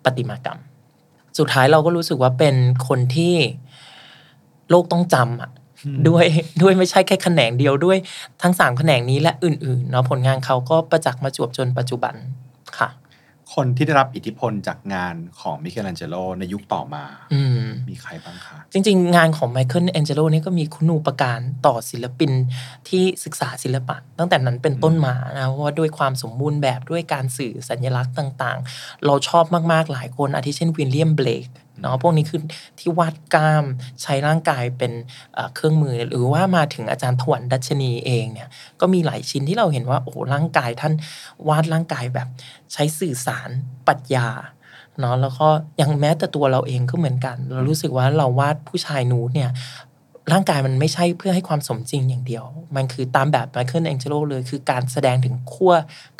[0.04, 0.60] ประติมากรรม
[1.38, 2.56] สุดท้ายเราก็รู้สึกว่าเป็น
[2.88, 3.34] คนที่
[4.70, 5.50] โลกต้องจำอะ
[6.08, 6.24] ด้วย
[6.62, 7.98] ด้วยไม่ใช่แค่แขนงเดียวด้วย
[8.42, 12.14] ทั้งสามแขนงนี้และอื่นๆเนาะผลงานเขาก็ประจักษ์มาจวบจนปัจจุบัน
[12.78, 12.88] ค่ะ
[13.54, 17.04] คนที่ได้รับอิทธิพลจากงานของมิเคลันเจโลในยุคต่อมา
[17.34, 22.30] อืมมีใครบ้างคะ จริง ๆ งานของไมเคิลแองเจโลนี่ก็มีคุณูปการต่อศิลปิน
[22.88, 31.46] ที่ศึกษาศิลปะ ตั้งแต่นั้นเป็นต้นมานะเพราะว่าด้วยความสมบูรณ์แบบด้วยการสื่อสัญลักษณ์ต่าง ๆ เราชอบมากๆหลายคนอาทิเช่นวิลเลียมเบลก
[31.80, 32.40] เนาะพวกนี้คือ
[32.78, 33.64] ที่วาดกล้าม
[34.02, 34.92] ใช้ร่างกายเป็น
[35.54, 38.48] เครื่องมือ หรือว่ามาถึงอาจารย์ถวันดัชนีเองเนี่ย
[38.80, 40.94] ก็มีหลายชิ้นที่เราเห็นว่าโอ้ร่างกายท่าน
[41.48, 42.28] วาดร่างกายแบบ
[42.72, 43.50] ใช้สื่อสาร
[43.86, 44.28] ปรัชญา
[45.00, 45.48] เนาะแล้วก็
[45.80, 49.50] ยังแม้แต่ตัวเราเองก็เหมือนกัน เรารู้สึกว่าเราวาดผู้ชายนูดเนี่ย
[50.32, 52.44] ร่างกายมันไม่ใช่เพื่อให้ความสมจริงอย่างเดียว
[52.76, 55.72] มันคือตามแบบไมเคิลแองเจโลเลย คือการแสดงถึงขั้ว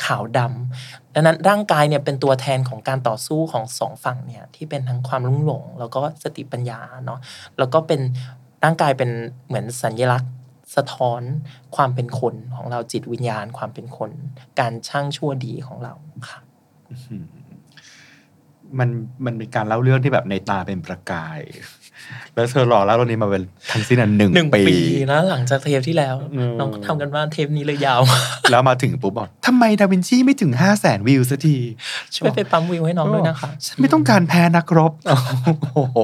[0.05, 7.19] ขาวดำดังนั้นร่างกายเนี่ยเป็นตัวแทนของการต่อสู้ของสองฝั่งเนี่ยที่เป็นทั้งความลุ่งหลง แล้วก็สติปัญญาเนาะ
[7.57, 8.01] แล้วก็เป็น
[8.63, 9.09] ร่างกายเป็น
[9.47, 10.33] เหมือนสัญลักษณ์
[10.75, 11.21] สะท้อน
[11.75, 14.11] ความเป็นคนของเราจิตวิญญาณความเป็นคน
[14.59, 15.93] การช่างชั่วดีของเรา
[16.29, 16.39] ค่ะ
[18.79, 18.89] มัน
[19.25, 21.39] มันเป็นการเล่าเรื่องที่แบบในตาเป็นประกาย
[22.35, 24.77] แล้วเธอรอเล่าเรื่องนี้มาเป็นทั้งสิ้นอันหนึ่งหนึ่งปีปี
[25.11, 28.01] นะหลังจากเทปที่แล้วอืมน้องทำกันบ้านเทปนี้เลยยาว
[28.51, 31.57] แล้วมาถึงปุ๊บบอกทำไมดาวินชีไม่ถึงห้าแสนวิวสักที
[32.15, 35.99] ช่วยไปปั๊มวิวให้น้องด้วยนะคะฉันไม่ต้องการแพ้นักรบโอ้โห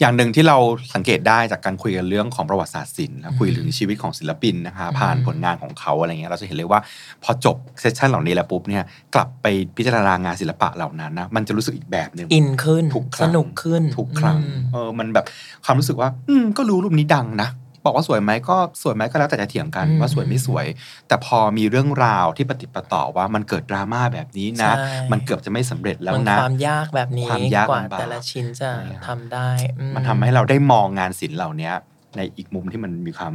[0.00, 0.56] อย่างหนึ่งที่เรา
[0.94, 6.80] สังเกตได้จากการคุยกันเรื่องของประวัติศาสตร์ศิลป์และคุยถึงชีวิตของศิลปินนะคะผ่านผลงานของเขาอะไรเงี้ยเราจะเห็นเลยว่า
[7.24, 8.84] พอจบเซสชันเหล่านี้แล้วปุ๊บเนี่ย
[9.14, 9.46] กลับไป
[9.76, 15.24] พิจารณางานศิลปะเหล่านั้นนะมันจะรู้สึกอีกแบบหนึ่งอินขึ้นทุกคสรั้งนุกขึ้นทุกครั้งอืมเออมันแบบ
[15.64, 17.48] ความรู้สึกว่า อืมก็รู้รูปนี้ดังนะ
[17.84, 20.66] บอกว่าสวยไหมก็สวยไหมก็แล้วแต่จะเถียงกันอืมว่าสวยไม่สวย
[21.08, 31.70] แต่พอมีเรื่องราวที่ปฏิดประต่อว่ามันเกิดดราม่าแบบนี้นะใช่มันเกือบจะไม่สำเร็จแล้วมันนะความยากแบบนี้ความยากกว่าลำบากแต่ละชิ้นจะใช่ครับทำได้อืมันทำให้เราได้มองงานศิลป์เหล่านี้
[32.16, 33.34] ในอีกมุมที่มันมีความ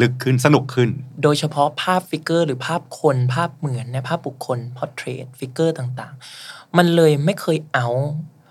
[0.00, 0.90] ลึกขึ้นสนุกขึ้น
[1.22, 7.86] โดยเฉพาะภาพ figure หรือภาพคนภาพเหมือนเนี่ยภาพบุคคล portrait figure ต่างๆ มันเลยไม่เคยเอา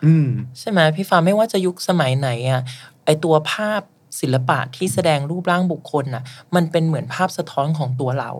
[0.05, 0.27] อืม
[0.59, 2.61] ใช่ไหมพี่ฟ้าไม่ว่าจะยุคสมัยไหนอะ
[3.05, 3.81] ไอตัวภาพ
[4.21, 6.23] ศิลปะที่แสดงรูปร่างบุคคลน่ะ
[6.55, 8.31] มันเป็นเหมือนภาพสะท้อนของตัวเรา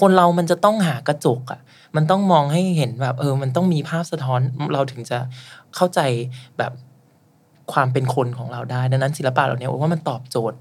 [0.00, 1.60] คนเรามันจะต้องหากระจกอะ
[1.96, 4.40] มันต้องมองให้เห็นแบบเออ มันต้องมีภาพสะท้อน
[4.72, 5.18] เราถึงจะ
[5.76, 6.00] เข้าใจ
[6.58, 6.72] แบบ
[7.72, 10.58] ความเป็นคนของเราได้ ดังนั้นศิลปะเหล่านี้ว่ามันตอบโจทย์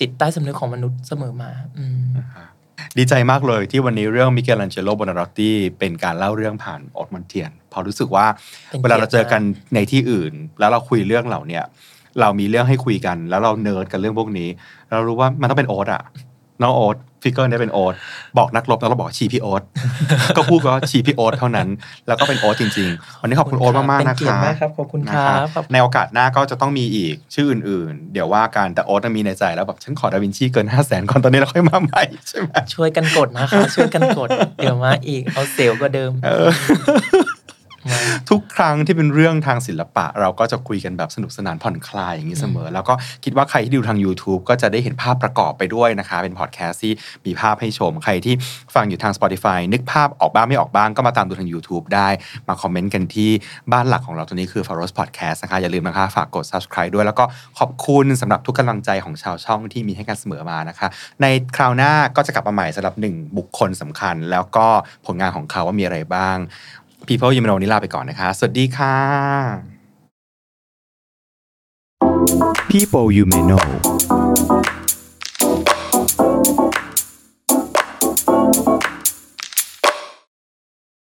[0.00, 2.04] จิตใต้สำนึกของมนุษย์เสมอมา อืม
[2.98, 8.26] ดีใจมากเลยที่วันนี้เรื่องมิเกลันเจโลบูโอนาร์ตตีเป็นการเล่าเรื่องผ่านโอ๊ตมณเฑียร เพราะรู้สึกว่า
[8.70, 9.42] เวลาเราเจอกัน
[9.74, 11.64] ในที่อื่น แล้วเราคุยเรื่องเหล่าเนี้ย
[12.20, 14.48] เรามีเรื่องให้คุยกัน แล้วเราเนิร์ดกันเรื่องพวกนี้
[14.90, 16.02] เรารู้ว่ามันต้องเป็นโอ๊ตอะ
[16.62, 17.94] น้องโอ๊ตฟิกเกอร์เนี่ยเป็นโอ๊ต
[18.38, 19.62] บอกนักรบแล้วเราบอกชีพี่โอ๊ต
[20.36, 21.68] ก็พูดว่าชีพี่โอ๊ตเท่านั้น
[22.06, 36.32] แล้วก็เป็นโอ๊ตจริงๆ วันนี้ขอบคุณโอ๊ตมากๆเป็นะเกียรคะติมากครับขอบคุณครับนะในโอกาสหน้าก็จะต้องมีอีกชื่ออื่นๆ เดี๋ยวว่ากันแต่โอ๊ตมีในใจแล้วแบบฉันขอดาวินชีเกิน5 0 0แสนก่อนตอนนี้เราค่อยมาใหม่ใช่ไหมช่วยกันกดนะคะช่วยกันกด เดี๋ยวมาอีกเอาเซลล์ก็เดิมมา
[38.30, 46.92] ทุกครั้งที่เป็นเรื่องทางศิลปะ เราก็จะคุยกันแบบสนุกสนานผ่อนคลายอย่างนี้เสมอ แล้วก็คิดว่าใครที่ดูทาง YouTube ก็จะได้เห็นภาพประกอบไปด้วยนะคะ เป็นพอดแคสต์ที่
[47.26, 48.34] มีภาพให้ชม ใครที่
[48.74, 52.08] ฟังอยู่ทาง Spotify นึกภาพออกบ้างไม่ออกบ้างก็มาตามดูทาง YouTube ได้
[52.48, 53.30] มาคอมเมนต์กันที่
[53.72, 57.24] บ้านหลักของเราตัวนี้คือ f a r o s Podcast นะคะอย่าลืมนะคะฝากกด subscribe ด้วยแล้วก็
[57.58, 60.88] ขอบคุณสำหรับทุกกำลังใจของชาวช่องที่มีให้กันเสมอมานะคะ
[61.22, 61.26] ใน
[61.56, 64.66] คราวหน้าก็จะกลับมาใหม่สำหรับหนึ่งบุคคลสำคัญ แล้วก็
[65.06, 66.38] ผลงานของเขาว่ามีอะไรบ้าง
[67.08, 68.96] People ยิมโนนี้ลาไปก่อนนะคะ สวัสดีค่ะ
[72.70, 73.64] People you may know